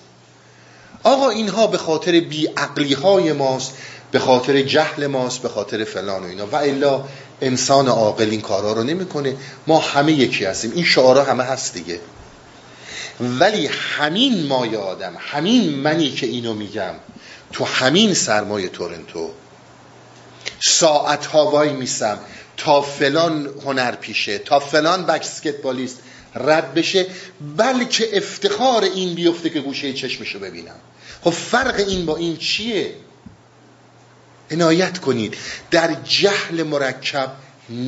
[1.04, 3.78] آقا اینها به خاطر بیعقلی های ماست
[4.12, 6.48] به خاطر جهل ماست به خاطر فلان و اینا.
[6.48, 7.04] و الا
[7.42, 9.36] انسان عاقل این کارها رو نمی‌کنه.
[9.68, 10.72] ما همه یکی هستیم.
[10.76, 12.00] این شعارا همه هست دیگه.
[13.20, 16.94] ولی همین مای آدم همین منی که اینو میگم
[17.52, 19.32] تو همین سرمایه تورنتو
[20.60, 22.20] ساعت ها وای میسم
[22.58, 26.00] تا فلان هنر پیشه تا فلان بسکتبالیست
[26.36, 27.06] رد بشه
[27.58, 30.76] بلکه افتخار این بیفته که گوشه چشمشو ببینم.
[31.24, 32.94] خب فرق این با این چیه؟
[34.52, 35.38] عنایت کنید
[35.72, 37.32] در جهل مرکب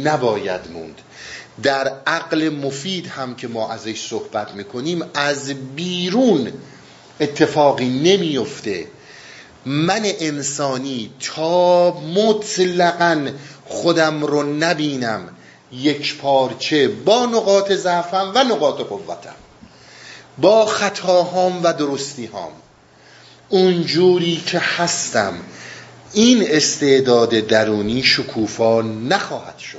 [0.03, 1.01] نباید موند.
[1.63, 6.51] در عقل مفید هم که ما ازش صحبت می‌کنیم از بیرون
[7.19, 8.87] اتفاقی نمیفته
[9.65, 13.27] من انسانی تا مطلقا
[13.65, 15.29] خودم رو نبینم
[15.71, 19.35] یک پارچه با نقاط ضعفم و نقاط قوتم
[20.37, 22.51] با خطاهام و درستیهام.
[23.49, 25.33] اونجوری که هستم
[26.13, 29.77] این استعداد درونی شکوفا نخواهد شد.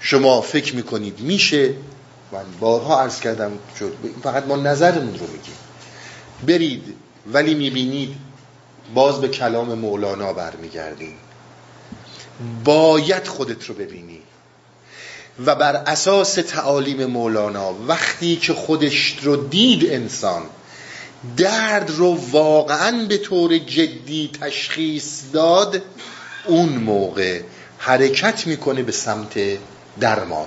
[0.00, 1.74] شما فکر می‌کنید میشه؟
[2.32, 3.52] من بارها عرض کردم
[4.22, 5.56] فقط ما نظرمون رو میگیم.
[6.46, 6.94] برید
[7.32, 8.16] ولی می‌بینید
[8.94, 11.14] باز به کلام مولانا برمیگردیم.
[12.64, 14.20] باید خودت رو ببینی.
[15.46, 20.42] و بر اساس تعالیم مولانا وقتی که خودش رو دید انسان
[21.36, 25.82] درد رو واقعا به طور جدی تشخیص داد
[26.46, 27.40] اون موقع
[27.78, 29.34] حرکت می‌کنه به سمت
[30.00, 30.46] درمان.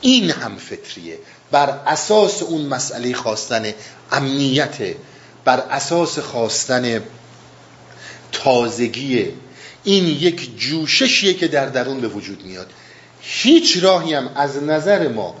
[0.00, 1.18] این هم فطریه.
[1.50, 3.72] بر اساس اون مسئله خواستن
[4.12, 4.76] امنیت
[5.44, 7.02] بر اساس خواستن
[8.32, 9.26] تازگی
[9.84, 12.70] این یک جوششیه که در درون به وجود میاد.
[13.20, 15.34] هیچ راهی هم از نظر ما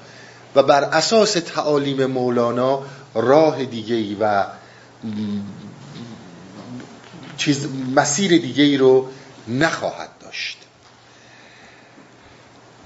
[0.54, 2.82] و بر اساس تعالیم مولانا
[3.14, 4.44] راه دیگه ای و
[7.36, 9.08] چیز مسیر دیگه ای رو
[9.48, 10.58] نخواهد داشت.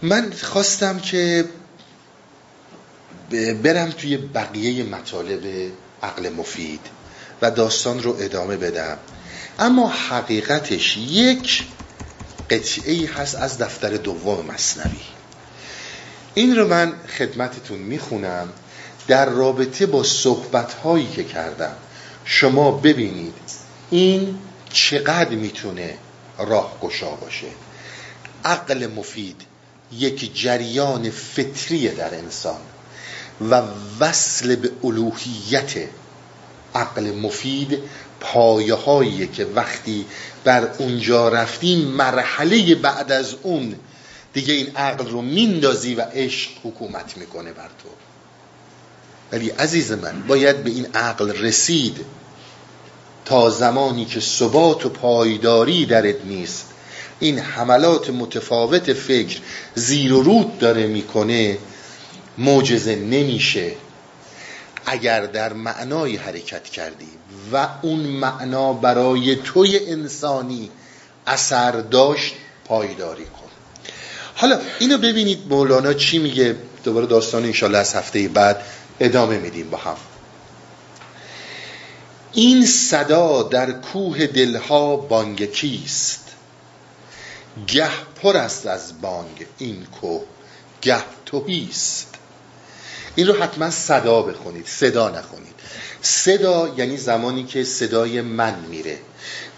[0.03, 1.45] من خواستم که
[3.63, 6.81] برم توی بقیه مطالب عقل مفید
[7.43, 8.99] و داستان رو ادامه بدم.
[9.59, 11.65] اما حقیقتش یک
[12.51, 15.01] قطعه ای هست از دفتر دوم مصنوی.
[16.35, 18.49] این رو من خدمتتون می‌خونم
[19.09, 21.77] در رابطه با صحبت هایی که کردم.
[22.25, 23.35] شما ببینید
[23.91, 24.39] این
[24.73, 25.99] چقدر می‌تونه
[26.39, 27.47] راهگشا باشه.
[28.45, 29.43] عقل مفید
[29.93, 32.61] یک جریان فطری در انسان
[33.51, 33.63] و
[34.01, 35.89] وصل به الوهیت
[36.75, 37.79] عقل مفید
[38.21, 40.07] پایه که وقتی
[40.45, 43.75] بر اونجا رفتیم مرحله بعد از اون
[44.33, 47.89] دیگه این عقل رو میندازی و عشق حکومت می‌کنه بر تو.
[49.35, 52.05] ولی عزیز من باید به این عقل رسید
[53.25, 56.67] تا زمانی که ثبات و پایداری درت نیست.
[57.21, 59.39] این حملات متفاوت فکر
[59.75, 61.59] زیر و رود داره می‌کنه
[62.39, 63.73] معجزه نمیشه.
[64.87, 67.09] اگر در معنای حرکت کردی
[67.53, 70.71] و اون معنا برای توی انسانی
[71.27, 73.49] اثر داشت پایداری کن.
[74.35, 78.63] حالا اینو ببینید مولانا چی میگه؟ دوباره داستان انشالله از هفته بعد.
[79.01, 79.97] ادامه میدیم با هم.
[82.33, 86.29] این صدا در کوه دلها بانگ کیست؟
[87.67, 87.91] گه
[88.23, 90.25] پر است از بانگ این کوه
[90.83, 92.15] گه توهیست
[93.17, 95.55] این رو حتما صدا بخونید صدا نخونید.
[96.03, 98.99] صدا یعنی زمانی که صدای من میره.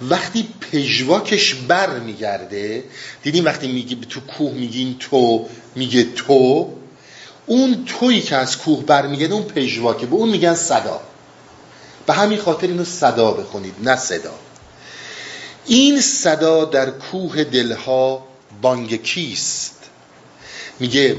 [0.03, 2.84] وقتی پژواکش بر میگرده
[3.22, 6.72] دیدیم وقتی میگی تو کوه میگین تو میگه تو
[7.47, 10.07] اون تویی که از کوه برمیگرده اون پژواکه.
[10.07, 11.01] به اون میگن صدا.
[12.07, 14.34] به همین خاطر اینو صدا بخونید نه صدا.
[15.66, 18.26] این صدا در کوه دلها
[18.62, 19.76] بانگ کیست؟
[20.80, 21.16] میگه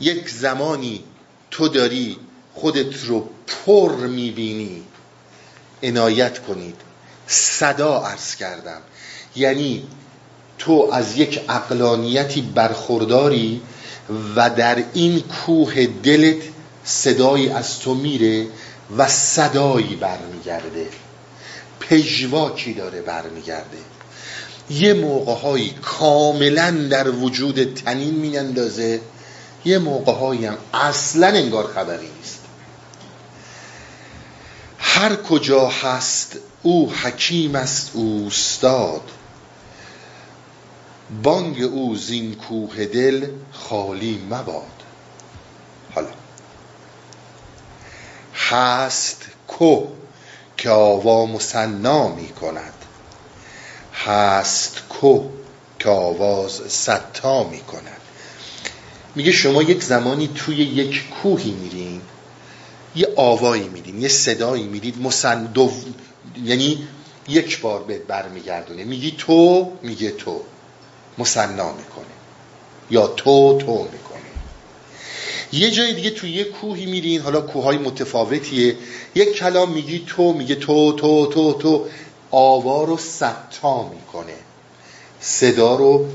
[0.00, 1.04] یک زمانی
[1.50, 2.16] تو داری
[2.54, 4.82] خودت رو پر می‌بینی.
[5.82, 6.76] عنایت کنید.
[7.26, 8.80] صدا عرض کردم.
[9.36, 9.86] یعنی
[10.58, 13.60] تو از یک اقلانیتی برخورداری
[14.36, 16.42] و در این کوه دلت
[16.84, 18.46] صدایی از تو میره
[18.96, 20.88] و صدایی برمیگرده.
[21.80, 23.78] پژواکی داره برمیگرده.
[24.70, 29.00] یه موقع کاملا در وجود تنین میاندازه.
[29.64, 32.38] یه موقع هم اصلا انگار خبری نیست.
[34.78, 39.02] هر کجا هست او حکیم است اوستاد
[41.22, 44.82] بانگ او زین کوه دل خالی مباد.
[45.94, 46.08] حالا.
[48.34, 49.86] هست کو
[50.56, 52.74] که آوا مسنا می کند.
[53.94, 55.24] هست کو
[55.78, 58.00] که آواز ستا می کند.
[59.14, 62.02] میگه شما یک زمانی توی یک کوهی میرین
[62.96, 65.72] یه آوایی میدین یه صدایی می‌دید مسندو
[66.44, 66.88] یعنی
[67.28, 68.84] یک بار به برمیگردونه.
[68.84, 70.40] میگی تو میگه تو.
[71.18, 72.04] مسنا می‌کنه
[72.90, 74.02] یا تو تو می‌کنه.
[75.52, 78.76] یه جای دیگه توی یه کوهی میرین حالا کوههای متفاوتیه.
[79.14, 81.86] یک کلام میگی تو میگه تو تو تو تو.
[82.30, 84.34] آوا رو ستا می‌کنه.
[85.20, 86.06] صدا رو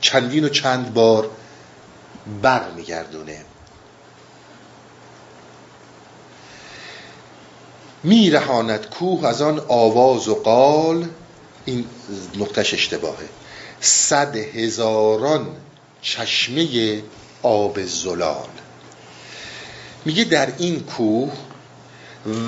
[0.00, 1.30] چندین و چند بار
[2.42, 3.44] بر میگردونه
[8.02, 11.08] میرهاند کوه از آن آواز و قال.
[11.64, 11.84] این
[12.38, 13.28] نقطش اشتباهه.
[13.84, 15.56] صد هزاران
[16.02, 17.02] چشمه
[17.42, 18.48] آب زلال
[20.04, 21.32] میگه در این کوه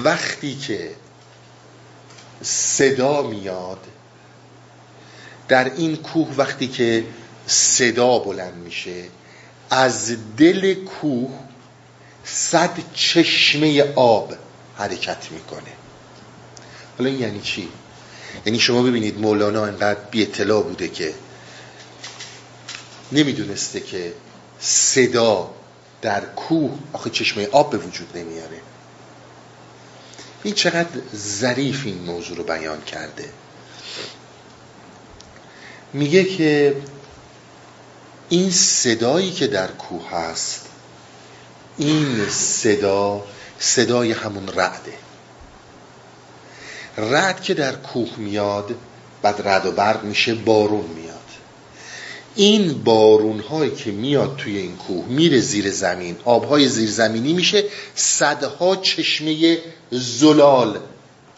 [0.04, 0.90] وقتی که
[2.42, 3.78] صدا میاد
[5.48, 7.04] در این کوه وقتی که
[7.46, 9.04] صدا بلند میشه
[9.70, 11.30] از دل کوه
[12.24, 14.34] صد چشمه آب
[14.76, 15.72] حرکت می‌کنه
[16.98, 17.68] حالا این یعنی چی؟
[18.46, 21.14] یعنی شما ببینید مولانا انقدر بی اطلاع بوده که
[23.12, 24.12] نمی‌دونسته که
[24.60, 25.50] صدا
[26.02, 28.60] در کوه آخه چشمه آب به وجود نمیاره.
[30.42, 33.28] این چقدر ظریف این موضوع رو بیان کرده.
[35.92, 36.76] میگه که
[38.28, 40.66] این صدایی که در کوه هست
[41.78, 43.24] این صدا
[43.58, 44.92] صدای همون رعده.
[46.98, 48.74] رد که در کوه میاد
[49.22, 51.05] بعد رد و برق میشه بارون میاد.
[52.36, 56.16] این بارون هایی که میاد توی این کوه میره زیر زمین.
[56.24, 57.64] آبهای زیر زمینی میشه
[57.94, 59.58] صدها چشمه
[59.90, 60.78] زلال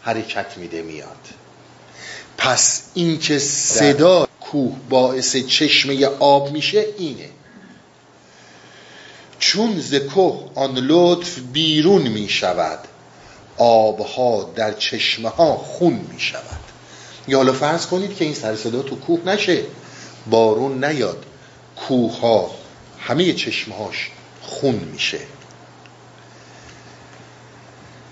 [0.01, 1.17] حرکت میده میاد.
[2.37, 7.29] پس این که صدا کوه باعث چشمه آب میشه اینه.
[9.39, 12.79] چون ز کوه آن لطف بیرون می‌شود
[13.57, 16.59] آبها در چشمه ها خون می‌شود.
[17.27, 19.63] یا حالا فرض کنید که این سر صدا تو کوه نشه.
[20.29, 21.25] بارون نیاد.
[21.75, 22.51] کوه ها
[22.99, 24.11] همه چشمهاش
[24.41, 25.19] خون میشه.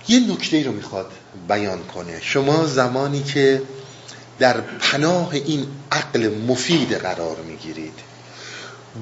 [0.08, 1.12] یه نکته رو می‌خواد
[1.48, 2.22] بیان کنه.
[2.22, 3.62] شما زمانی که
[4.40, 8.00] در پناه این عقل مفید قرار می‌گیرید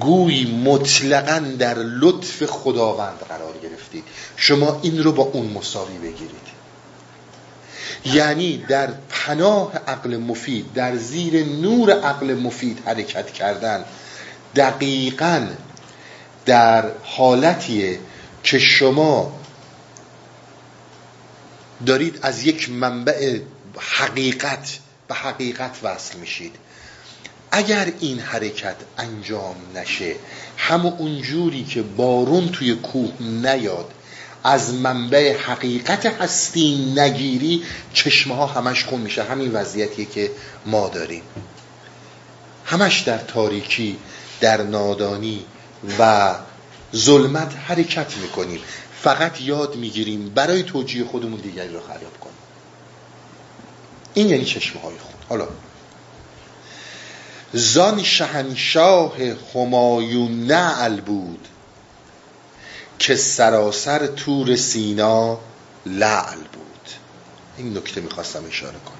[0.00, 4.04] گویی مطلقا در لطف خداوند قرار گرفتید.
[4.36, 6.45] شما این رو با اون مساوی بگیرید.
[8.04, 13.84] یعنی در پناه عقل مفید در زیر نور عقل مفید حرکت کردن
[14.56, 15.46] دقیقا
[16.46, 17.98] در حالتیه
[18.42, 19.40] که شما
[21.86, 23.38] دارید از یک منبع
[23.78, 24.78] حقیقت
[25.08, 26.56] به حقیقت وصل میشید.
[27.50, 30.14] اگر این حرکت انجام نشه
[30.56, 33.90] همون اونجوری که بارون توی کوه نیاد
[34.46, 39.22] از منبع حقیقت هستی نگیری چشمه ها همش خون میشه.
[39.22, 40.30] همین وضعیتیه که
[40.66, 41.22] ما داریم.
[42.64, 43.98] همش در تاریکی
[44.40, 45.44] در نادانی
[45.98, 46.34] و
[46.96, 48.60] ظلمت حرکت می‌کنیم.
[49.02, 52.36] فقط یاد می‌گیریم برای توجیه خودمون دیگری رو خراب کنیم.
[54.14, 55.24] این یعنی چشمه های خود.
[55.28, 55.48] حالا
[57.52, 59.16] زان شهنشاه
[59.54, 61.48] همایون نعل بود.
[62.98, 65.38] که سراسر تور سینا
[65.86, 66.90] لعل بود.
[67.56, 68.96] این نکته می‌خواستم اشاره کنم.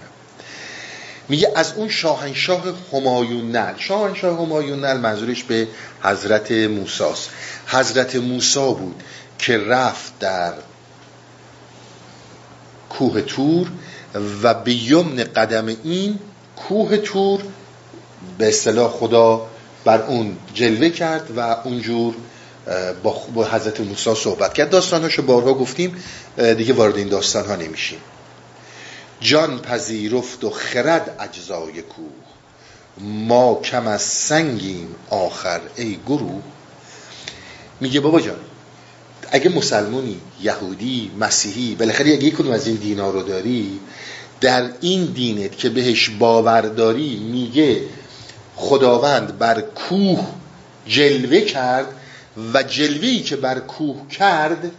[1.28, 5.68] میگه از اون شاهنشاه همایون نل شاهنشاه همایون نل منظورش به
[6.02, 7.30] حضرت موساست.
[7.66, 9.02] حضرت موسا بود
[9.38, 10.54] که رفت در
[12.90, 13.70] کوه تور
[14.42, 16.18] و به یمن قدم این
[16.56, 17.42] کوه تور
[18.38, 19.46] به اصطلاح خدا
[19.84, 22.14] بر اون جلوه کرد و اونجور
[23.34, 24.70] با حضرت موسی صحبت کرد.
[24.70, 26.02] داستانهاشو بارها گفتیم
[26.36, 27.98] دیگه وارد این داستان ها نمیشیم.
[29.20, 32.06] جان پذیرفت و خرد اجزای کوه.
[32.98, 36.42] ما کم از سنگیم آخر ای گروه.
[37.80, 38.36] میگه بابا جان
[39.30, 43.80] اگه مسلمونی یهودی مسیحی بالاخره اگه کدوم از این دینا رو داری
[44.40, 47.80] در این دینت که بهش باور داری میگه
[48.56, 50.26] خداوند بر کوه
[50.86, 51.86] جلوه کرد
[52.54, 54.70] و جلوهی که بر کوه کرد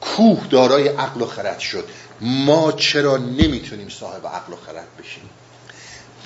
[0.00, 1.84] کوه دارای عقل و خرد شد.
[2.20, 5.30] ما چرا نمی‌تونیم صاحب عقل و خرد بشیم؟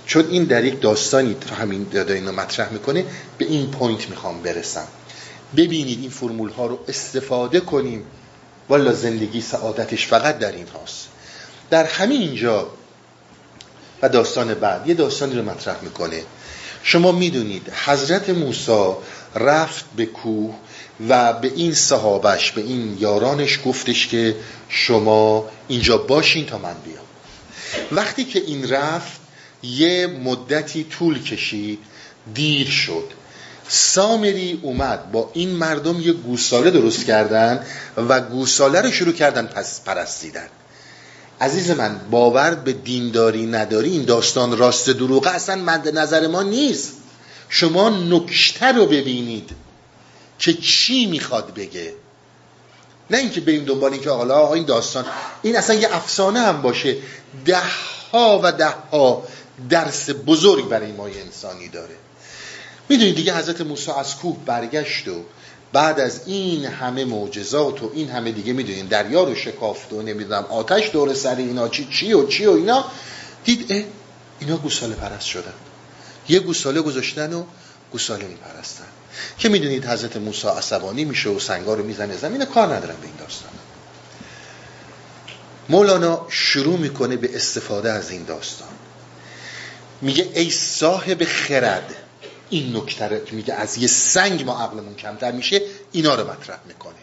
[0.06, 3.04] چون این در یک داستانی همین داده اینو مطرح می‌کنه
[3.38, 4.86] به این پوینت می‌خوام برسم.
[5.56, 8.04] ببینید این فرمول ها رو استفاده کنیم.
[8.68, 11.08] والا زندگی سعادتش فقط در این هاست.
[11.70, 12.70] در همین اینجا
[14.02, 16.22] و داستان بعد یه داستانی رو مطرح می‌کنه.
[16.82, 18.92] شما می‌دونید حضرت موسی
[19.36, 20.54] رفت به کوه
[21.08, 24.36] و به این صحابش به این یارانش گفتش که
[24.68, 27.04] شما اینجا باشین تا من بیام.
[27.92, 29.20] وقتی که این رفت
[29.62, 31.78] یه مدتی طول کشید
[32.34, 33.04] دیر شد.
[33.68, 37.66] سامری اومد با این مردم یه گوساله درست کردن
[37.96, 40.48] و گوساله رو شروع کردن پس پرستیدن.
[41.40, 46.95] عزیز من باور به دینداری نداری این داستان راست دروغه اصلا مد نظر ما نیست.
[47.48, 49.50] شما نکشته رو ببینید
[50.38, 51.92] که چی می‌خواد بگه.
[53.10, 55.04] نه اینکه بریم دنبال اینکه حالا این داستان
[55.42, 56.96] این اصلا یه افسانه هم باشه.
[57.44, 57.62] ده
[58.12, 59.22] ها و ده ها
[59.70, 61.94] درس بزرگ برای ما انسانی داره.
[62.88, 65.22] می‌دونید دیگه حضرت موسی از کوه برگشت و
[65.72, 70.44] بعد از این همه معجزات و این همه دیگه می‌دونین دریا رو شکافت و نمی‌دونم
[70.44, 72.84] آتش دور سر اینا چی چی و چی و اینا.
[73.44, 73.82] دید اه
[74.40, 75.52] اینا گوساله پرست شدن.
[76.28, 77.44] یه گوساله گذاشتن و
[77.92, 78.84] گوساله میپرستن.
[79.38, 83.16] که می‌دونید حضرت موسی عصبانی میشه و سنگا رو می‌زنه زمین کار ندارن به این
[83.16, 83.50] داستان.
[85.68, 88.68] مولانا شروع می‌کنه به استفاده از این داستان.
[90.02, 91.94] میگه ای صاحب خرد
[92.50, 95.60] این نکته میگه از یه سنگ ما عقلمون کمتر میشه
[95.92, 96.94] اینا رو مطرح می‌کنه.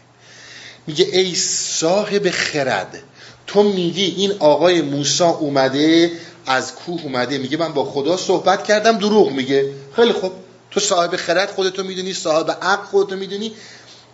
[0.87, 3.03] میگه ای صاحب خرد
[3.47, 6.11] تو میگی این آقای موسا اومده
[6.45, 7.37] از کوه اومده.
[7.37, 9.73] میگه من با خدا صحبت کردم دروغ میگه.
[9.95, 10.31] خیلی خوب.
[10.71, 13.51] تو صاحب خرد خودتو می‌دونی صاحب عقل خودتو می‌دونی.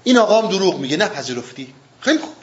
[0.03, 1.73] این آقا هم دروغ میگه نپذیرفتی.
[2.01, 2.33] خیلی خوب.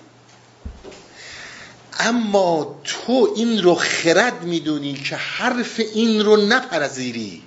[1.98, 7.42] اما تو این رو خرد می‌دونی که حرف این رو نپرزیری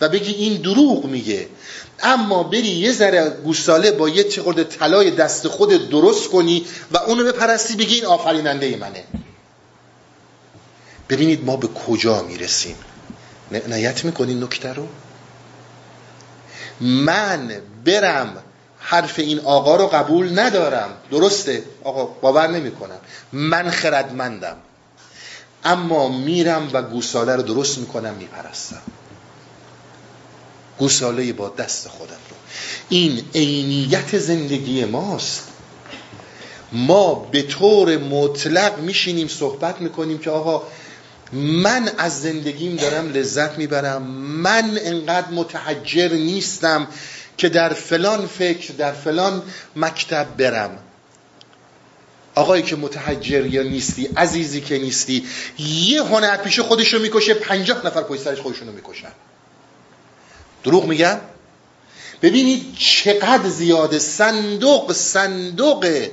[0.00, 1.48] و بگی این دروغ میگه.
[2.02, 7.24] اما بری یه ذره گوساله با یه چه طلای دست خود درست کنی و اونو
[7.24, 9.04] بپرستی بگی این آفریننده منه.
[11.12, 12.76] ببینید ما به کجا می‌رسیم.
[13.50, 14.88] نیت می‌کنین نکته رو؟
[16.80, 17.52] من
[17.84, 18.42] برم
[18.78, 20.90] حرف این آقا رو قبول ندارم.
[21.10, 22.98] درسته؟ آقا باور نمی‌کنم.
[23.32, 24.56] من خردمندم.
[25.64, 28.82] اما میرم و گوساله رو درست می‌کنم میپرستم.
[30.78, 32.36] گوساله با دست خودم رو.
[32.88, 35.48] این عینیت زندگی ماست.
[36.72, 40.62] ما به طور مطلق میشینیم صحبت می‌کنیم که آقا
[41.32, 44.02] من از زندگیم دارم لذت می‌برم.
[44.02, 46.86] من انقدر متحجر نیستم
[47.36, 49.42] که در فلان فکر در فلان
[49.76, 50.78] مکتب برم.
[52.34, 55.26] آقایی که متحجر یا نیستی عزیزی که نیستی
[55.58, 59.12] یه هنر پیش خودشو می‌کشه پنجاه نفر پشت سرش خودشونو می‌کشن.
[60.64, 61.18] دروغ میگم؟
[62.22, 63.98] ببینید چقدر زیاده.
[63.98, 66.06] صندوق صندوق.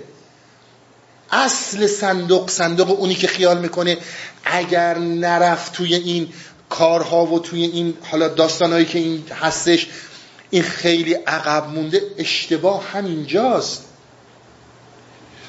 [1.31, 3.97] اصل صندوق صندوق اونی که خیال می‌کنه
[4.43, 6.29] اگر نرفت توی این
[6.69, 9.87] کارها و توی این حالا داستانهایی که این هستش
[10.49, 13.85] این خیلی عقب مونده اشتباه همینجاست.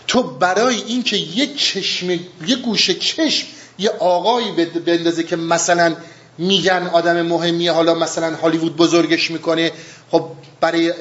[0.06, 2.10] تو برای اینکه یه چشم
[2.46, 3.46] یه گوشه چشم
[3.78, 4.52] یه آقایی
[4.86, 5.96] بندازه که مثلا
[6.38, 9.72] میگن آدم مهمیه حالا مثلا هالیوود بزرگش می‌کنه
[10.10, 10.26] خب
[10.60, 10.92] برای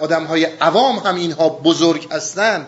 [0.00, 2.66] آدم های عوام هم اینها بزرگ هستن.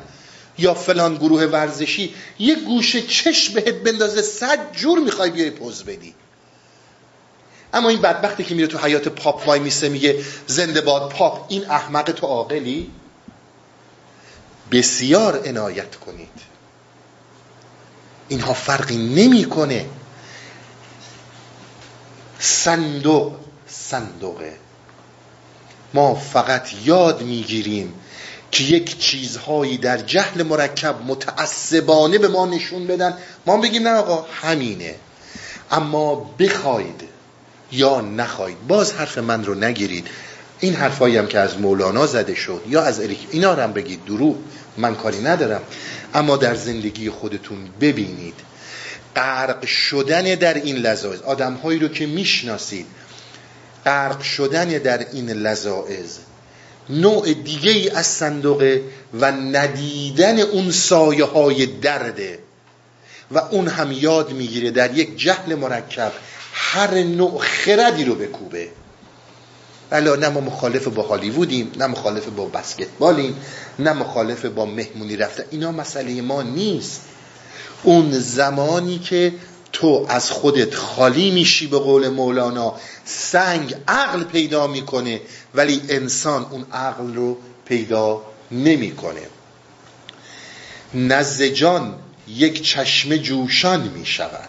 [0.58, 6.14] یا فلان گروه ورزشی یه گوشه چشم بهت بندازه صد جور می‌خوای بیای پوز بدی.
[7.72, 11.70] اما این بدبختی که میره تو حیات پاپ وای میسه میگه زنده باد پاپ این
[11.70, 12.90] احمق تو عاقلی؟
[14.72, 16.48] بسیار عنایت کنید.
[18.28, 19.86] اینها فرقی نمی‌کنه.
[22.38, 23.36] صندوق
[23.66, 24.56] صندوقه.
[25.94, 27.94] ما فقط یاد می‌گیریم
[28.52, 33.14] که یک چیزهایی در جهل مرکب متعصبانه به ما نشون بدن.
[33.46, 34.94] ما بگیم نه آقا همینه.
[35.70, 37.02] اما بخواید
[37.72, 40.06] یا نخواید باز حرف من رو نگیرید.
[40.60, 44.04] این حرفایی هم که از مولانا زده شد یا از اریک اینا رو هم بگید
[44.04, 44.36] دروغ
[44.76, 45.62] من کاری ندارم.
[46.14, 48.34] اما در زندگی خودتون ببینید
[49.16, 52.86] غرق شدن در این لذاعز آدم هایی رو که می‌شناسید
[53.84, 56.18] غرق شدن در این لذاعز
[56.90, 58.82] نوع دیگه ای از صندوقه
[59.20, 62.38] و ندیدن اون سایه های درده.
[63.30, 66.12] و اون هم یاد می‌گیره در یک جهل مرکب
[66.52, 68.68] هر نوع خردی رو بکوبه.
[69.90, 73.36] بلا نه ما مخالف با هالیوودیم نه مخالف با بسکتبالیم
[73.78, 77.00] نه مخالف با مهمونی رفته اینا مسئله ما نیست.
[77.82, 79.32] اون زمانی که
[79.72, 82.74] تو از خودت خالی میشی به قول مولانا.
[83.04, 85.20] سنگ عقل پیدا می‌کنه
[85.54, 89.22] ولی انسان اون عقل رو پیدا نمی‌کنه.
[90.94, 91.94] نزد جان
[92.28, 94.48] یک چشم جوشان می شود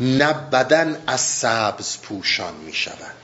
[0.00, 3.16] نه بدن از سبز پوشان می شود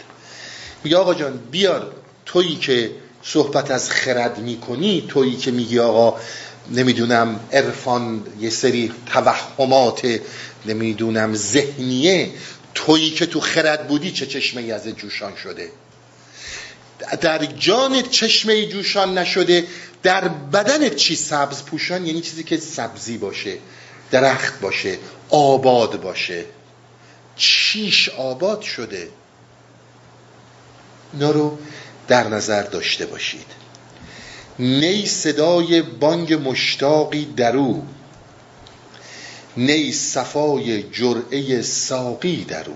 [0.84, 1.92] میگه آقا جان بیار
[2.26, 2.90] تویی که
[3.22, 6.20] صحبت از خرد می‌کنی تویی که میگی آقا
[6.70, 10.20] نمی‌دونم عرفان یه سری توهمات
[10.66, 12.30] نمی‌دونم ذهنیه.
[12.74, 15.70] تویی که تو خرد بودی چه چشمه از جوشان شده؟
[17.20, 19.64] در جانت چشمه جوشان نشده
[20.02, 23.58] در بدنت چی سبز پوشان؟ یعنی چیزی که سبزی باشه
[24.10, 24.98] درخت باشه
[25.28, 26.44] آباد باشه.
[27.36, 29.08] چیش آباد شده؟
[31.12, 31.58] اینا رو
[32.08, 33.46] در نظر داشته باشید.
[34.58, 37.82] نی صدای بانگ مشتاقی درو
[39.56, 42.74] نی صفای جرعه ساقی درو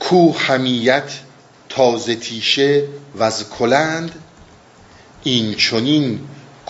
[0.00, 1.10] کو همیت
[1.68, 4.22] تازه تیشه و از کلند
[5.24, 6.20] این چونین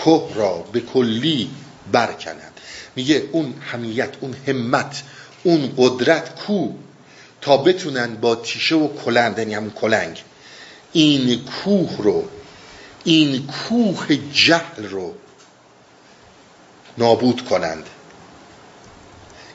[0.04, 1.50] که را به کلی
[1.92, 2.60] برکند.
[2.96, 5.02] میگه اون همیت اون همت
[5.44, 6.68] اون قدرت کو
[7.40, 10.22] تا بتونن با تیشه و کلند یعنی همون کلنگ
[10.92, 12.24] این کوه رو
[13.06, 15.14] این کوه جهل رو
[16.98, 17.86] نابود کنند.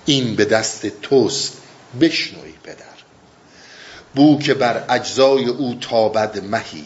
[0.05, 1.57] این به دست توست
[2.01, 2.85] بشنوی پدر.
[4.15, 6.85] بو که بر اجزای او تابد مهی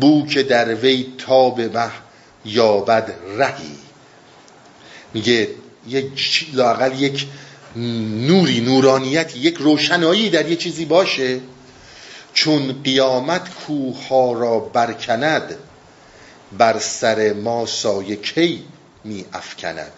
[0.00, 1.90] بو که در وی تاب مه
[2.44, 3.78] یابد رهی.
[5.14, 5.48] میگه
[5.88, 7.26] یک لاقل یک
[8.26, 11.40] نوری نورانیت یک روشنایی در یه چیزی باشه.
[12.34, 15.54] چون قیامت کوه را برکند
[16.58, 18.64] بر سر ما سایه کی
[19.04, 19.92] می افکند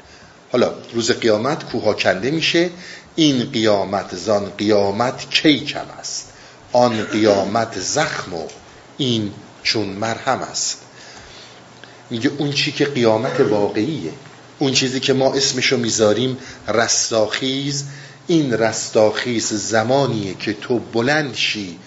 [0.52, 2.70] حالا روز قیامت کوها کنده میشه
[3.16, 6.32] این قیامت زان قیامت کی کم است؟
[6.72, 8.48] آن قیامت زخم و
[8.98, 9.32] این
[9.62, 10.80] چون مرهم است.
[12.10, 14.12] میگه اون چی که قیامت واقعیه
[14.58, 17.84] اون چیزی که ما اسمشو می‌ذاریم رستاخیز
[18.26, 21.78] این رستاخیز زمانیه که تو بلند شی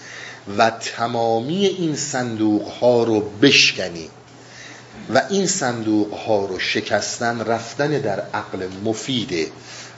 [0.58, 4.10] و تمامی این صندوق ها رو بشکنی.
[5.14, 9.48] و این صندوق ها رو شکستن رفتن در عقل مفیده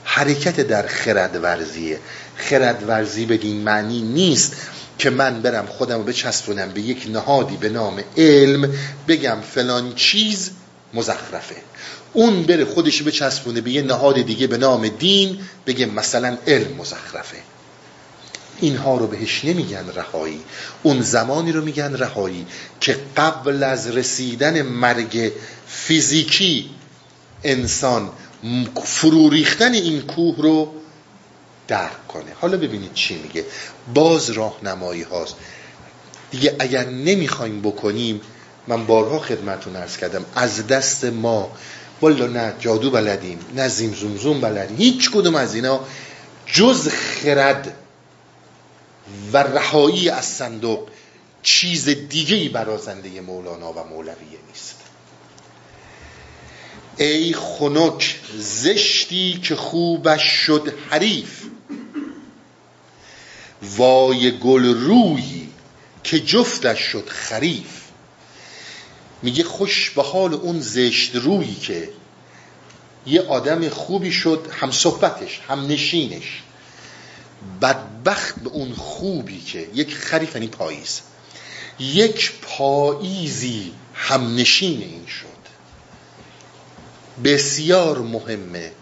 [0.04, 1.98] حرکت در خرد ورزیه
[2.36, 4.56] خرد ورزی بدین معنی نیست
[4.98, 8.74] که من برم خودم رو بچسبونم به یک نهادی به نام علم
[9.08, 10.50] بگم فلان چیز
[10.94, 11.56] مزخرفه.
[12.12, 17.36] اون بره خودش بچسبونه به یه نهاد دیگه به نام دین بگه مثلا علم مزخرفه.
[18.60, 20.40] اینها رو بهش نمیگن رهایی.
[20.82, 22.46] اون زمانی رو میگن رهایی
[22.80, 25.32] که قبل از رسیدن مرگ
[25.66, 26.70] فیزیکی
[27.44, 28.10] انسان
[28.84, 30.72] فرو ریختن این کوه رو
[31.68, 32.32] درک کنه.
[32.40, 33.44] حالا ببینید چی میگه.
[33.94, 35.34] باز راهنمایی هاست.
[36.30, 38.20] دیگه اگر نمی‌خوایم بکنیم
[38.68, 41.50] من بارها خدمتون ارز کردم از دست ما
[42.00, 45.80] والا نه جادو بلدیم نه زیم زوم بلدیم هیچ کدوم از اینا
[46.46, 47.74] جز خرد
[49.32, 50.88] و رهایی از صندوق
[51.42, 54.76] چیز دیگه ای برازنده مولانا و مولویه نیست.
[56.96, 61.42] ای خنک زشتی که خوبش شد حریف
[63.62, 65.48] وای گل رویی
[66.04, 67.82] که جفتش شد خریف.
[69.22, 71.90] میگه خوش به حال اون زشت رویی که
[73.06, 76.42] یه آدم خوبی شد هم صحبتش هم نشینش.
[77.62, 81.00] بدبخت به اون خوبی که یک خریف یعنی پاییز.
[81.78, 85.42] یک پاییزی هم نشین این شد.
[87.24, 88.72] بسیار مهمه.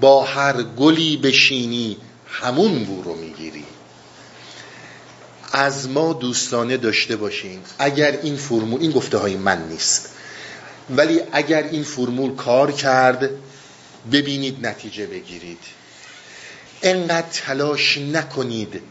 [0.00, 1.96] با هر گلی بشینی
[2.26, 3.64] همون بو رو می‌گیری.
[5.52, 7.60] از ما دوستانه داشته باشین.
[7.78, 10.08] اگر این فرمول این گفته های من نیست.
[10.90, 13.30] ولی اگر این فرمول کار کرد
[14.12, 15.58] ببینید نتیجه بگیرید.
[16.82, 18.82] انقدر تلاش نکنید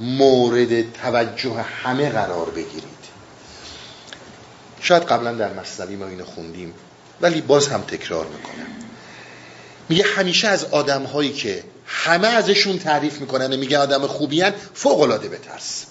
[0.00, 2.98] مورد توجه همه قرار بگیرید.
[4.80, 6.74] شاید قبلا در مصنوی ما اینو خوندیم
[7.20, 8.66] ولی باز هم تکرار می‌کنم.
[9.88, 14.52] میگه همیشه از آدم هایی که همه ازشون تعریف می‌کنن و میگه آدم خوبی هن
[14.74, 15.86] فوق العاده بترس.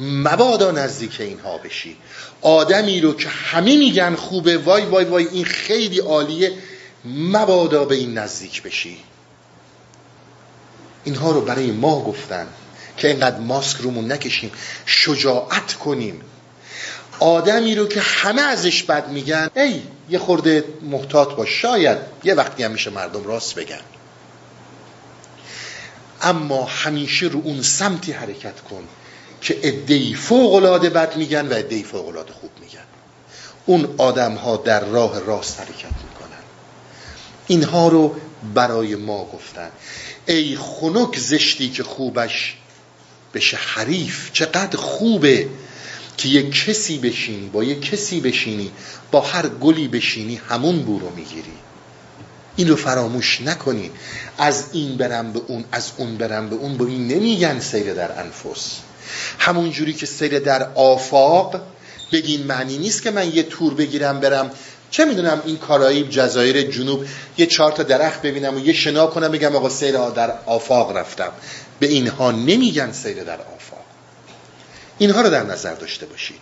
[0.00, 1.96] مبادا نزدیک اینها بشی.
[2.42, 6.52] آدمی رو که همه میگن خوبه وای وای وای این خیلی عالیه
[7.04, 8.98] مبادا به این نزدیک بشی.
[11.04, 12.46] اینها رو برای ما گفتن
[12.96, 14.52] که اینقدر ماسک رومون نکشیم
[14.86, 16.20] شجاعت کنیم.
[17.20, 21.62] آدمی رو که همه ازش بد میگن ای یه خورده محتاط باش.
[21.62, 23.80] شاید یه وقتی هم میشه مردم راست بگن.
[26.22, 28.84] اما همیشه رو اون سمتی حرکت کن
[29.40, 32.84] که ادهی فوق العاده بد میگن و ادهی فوق العاده خوب میگن.
[33.66, 36.42] اون آدم ها در راه راست حرکت می‌کنن.
[37.46, 38.16] اینها رو
[38.54, 39.70] برای ما گفتن.
[40.26, 42.56] ای خنک زشتی که خوبش
[43.34, 44.32] بشه حریف.
[44.32, 45.48] چقدر خوبه
[46.16, 48.70] که یه کسی بشینی با یه کسی بشینی
[49.10, 51.52] با هر گلی بشینی همون بو رو می‌گیری.
[52.56, 53.90] این رو فراموش نکنی.
[54.38, 56.76] از این برم به اون از اون برم به اون.
[56.76, 58.78] با این نمیگن سیر در انفس.
[59.38, 61.60] همون جوری که سیر در آفاق
[62.12, 64.50] بگین معنی نیست که من یه تور بگیرم برم
[64.94, 67.06] چه می‌دونم این کارایی جزایر جنوب
[67.38, 71.32] یه چهار تا درخت ببینم و یه شنا کنم بگم آقا سیر در آفاق رفتم.
[71.80, 73.84] به اینها نمیگن سیر در آفاق.
[74.98, 76.40] اینها رو در نظر داشته باشید.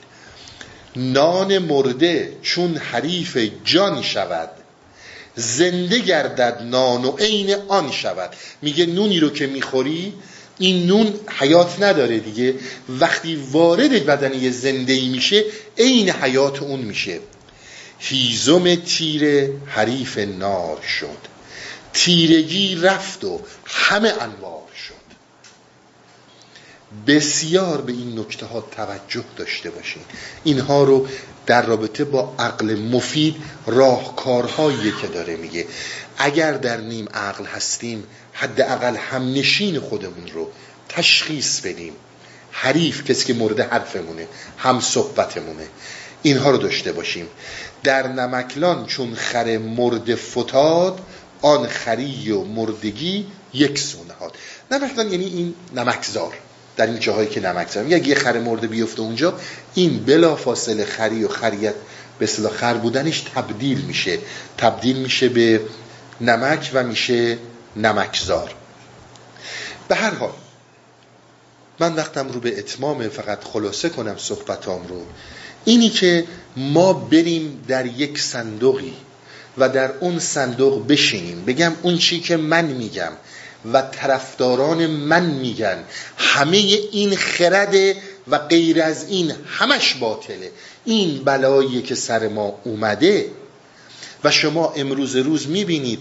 [0.96, 4.50] نان مرده چون حریف جان شود
[5.34, 8.30] زنده گردد نان و عین آن شود.
[8.62, 10.14] میگه نونی رو که می‌خوری
[10.58, 12.54] این نون حیات نداره دیگه.
[12.88, 15.44] وقتی وارد بدن زنده ای میشه
[15.78, 17.18] عین حیات اون میشه.
[18.04, 21.18] هیزم تیر حریف نار شد.
[21.92, 24.94] تیرگی رفت و همه انوار شد.
[27.06, 30.02] بسیار به این نکته ها توجه داشته باشین.
[30.44, 31.08] اینها رو
[31.46, 35.66] در رابطه با عقل مفید راهکارهایی که داره میگه.
[36.18, 40.50] اگر در نیم عقل هستیم حداقل هم نشین خودمون رو
[40.88, 41.92] تشخیص بدیم.
[42.50, 45.66] حریف کسی که مورد حرفمونه هم صحبتمونه.
[46.22, 47.28] اینها رو داشته باشیم.
[47.84, 51.00] در نمکلان چون خر مرد فتاد
[51.42, 54.36] آن خری و مردگی یک سونهاد
[54.70, 56.32] نمکلان یعنی این نمکزار.
[56.76, 57.84] در این جاهایی که نمکزار.
[57.84, 59.34] میگه یه خر مرده بیفته اونجا
[59.74, 61.74] این بلا فاصله خری و خریت
[62.18, 64.18] به اصطلاح خر بودنش تبدیل میشه.
[64.58, 65.60] تبدیل میشه به
[66.20, 67.38] نمک و میشه
[67.76, 68.54] نمکزار.
[69.88, 70.32] به هر حال
[71.80, 75.02] من وقتم رو به اتمام فقط خلاصه کنم صحبتام رو.
[75.64, 76.24] اینی که
[76.56, 78.94] ما بریم در یک صندوقی
[79.58, 81.44] و در اون صندوق بشینیم.
[81.44, 83.12] بگم اون چی که من میگم
[83.72, 85.84] و طرفداران من میگن.
[86.16, 87.96] همه این خرده
[88.28, 90.50] و غیر از این همش باطله.
[90.84, 93.30] این بلایی که سر ما اومده
[94.24, 96.00] و شما امروز روز می‌بینید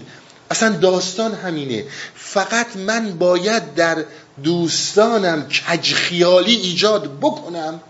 [0.50, 1.84] اصلا داستان همینه.
[2.14, 4.04] فقط من باید در
[4.44, 7.80] دوستانم کجخیالی ایجاد بکنم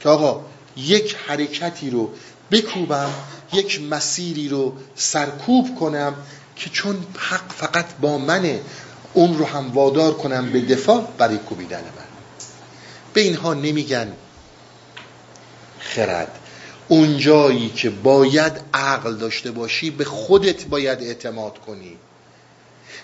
[0.00, 0.44] که آقا
[0.78, 2.10] یک حرکتی رو
[2.50, 3.10] بکوبم
[3.52, 6.14] یک مسیری رو سرکوب کنم
[6.56, 8.60] که چون حق فقط با منه
[9.14, 12.08] اون رو هم وادار کنم به دفاع برای کوبیدن من.
[13.14, 14.12] به اینها نمیگن
[15.80, 16.38] خرد.
[16.88, 21.96] اون جایی که باید عقل داشته باشی به خودت باید اعتماد کنی.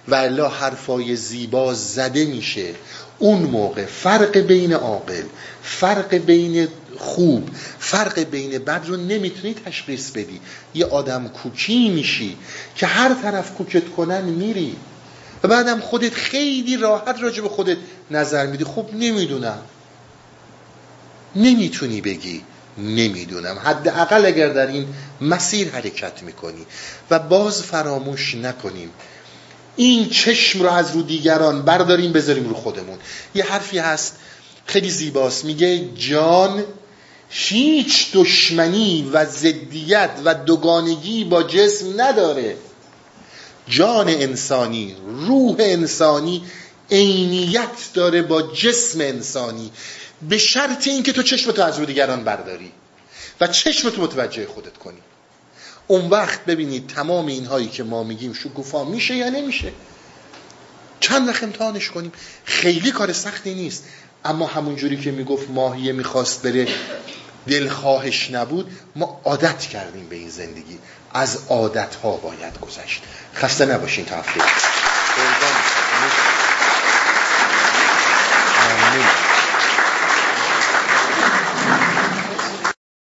[0.09, 2.75] و الا حرفای زیبا زده میشه.
[3.19, 5.25] اون موقع فرق بین عاقل
[5.63, 6.69] فرق بین
[6.99, 7.51] خوب.
[7.79, 10.41] فرق بین بد رو نمی‌تونی تشخیص بدی.
[10.75, 12.37] یه آدم کوکی میشی
[12.77, 14.77] که هر طرف کوکت کنن میری.
[15.43, 17.77] و بعدم خودت خیلی راحت راجع به خودت
[18.11, 18.65] نظر میدی.
[18.65, 19.59] خب نمی‌دونم.
[21.37, 22.43] نمی‌تونی بگی.
[22.79, 23.59] نمی‌دونم.
[23.65, 24.87] حداقل اگر در این
[25.21, 26.67] مسیر حرکت می‌کنی.
[27.11, 28.91] و باز فراموش نکنیم.
[29.77, 32.99] این چشم رو از رو دیگران برداریم بذاریم رو خودمون.
[33.35, 34.17] یه حرفی هست.
[34.67, 35.45] خیلی زیباست.
[35.45, 36.65] میگه جان
[37.37, 42.57] هیچ دشمنی و زدیت و دوگانگی با جسم نداره.
[43.69, 44.97] جان انسانی
[45.27, 46.45] روح انسانی
[46.91, 49.71] عینیت داره با جسم انسانی.
[50.29, 52.73] به شرط اینکه تو چشمتو از رو دیگران برداری
[53.41, 55.01] و چشمتو متوجه خودت کنی.
[55.87, 59.73] اون وقت ببینید تمام اینهایی که ما میگیم شکوفا میشه یا نمیشه.
[61.01, 62.13] چند وقت امتحانش کنیم.
[62.45, 63.85] خیلی کار سختی نیست.
[64.25, 66.69] اما همون جوری که می‌گفت ماهیه می‌خواست بره
[67.49, 70.79] دلخواهش نبود ما عادت کردیم به این زندگی.
[71.15, 73.03] از عادت ها باید گذشت.
[73.35, 74.41] خسته نباشین تا هفته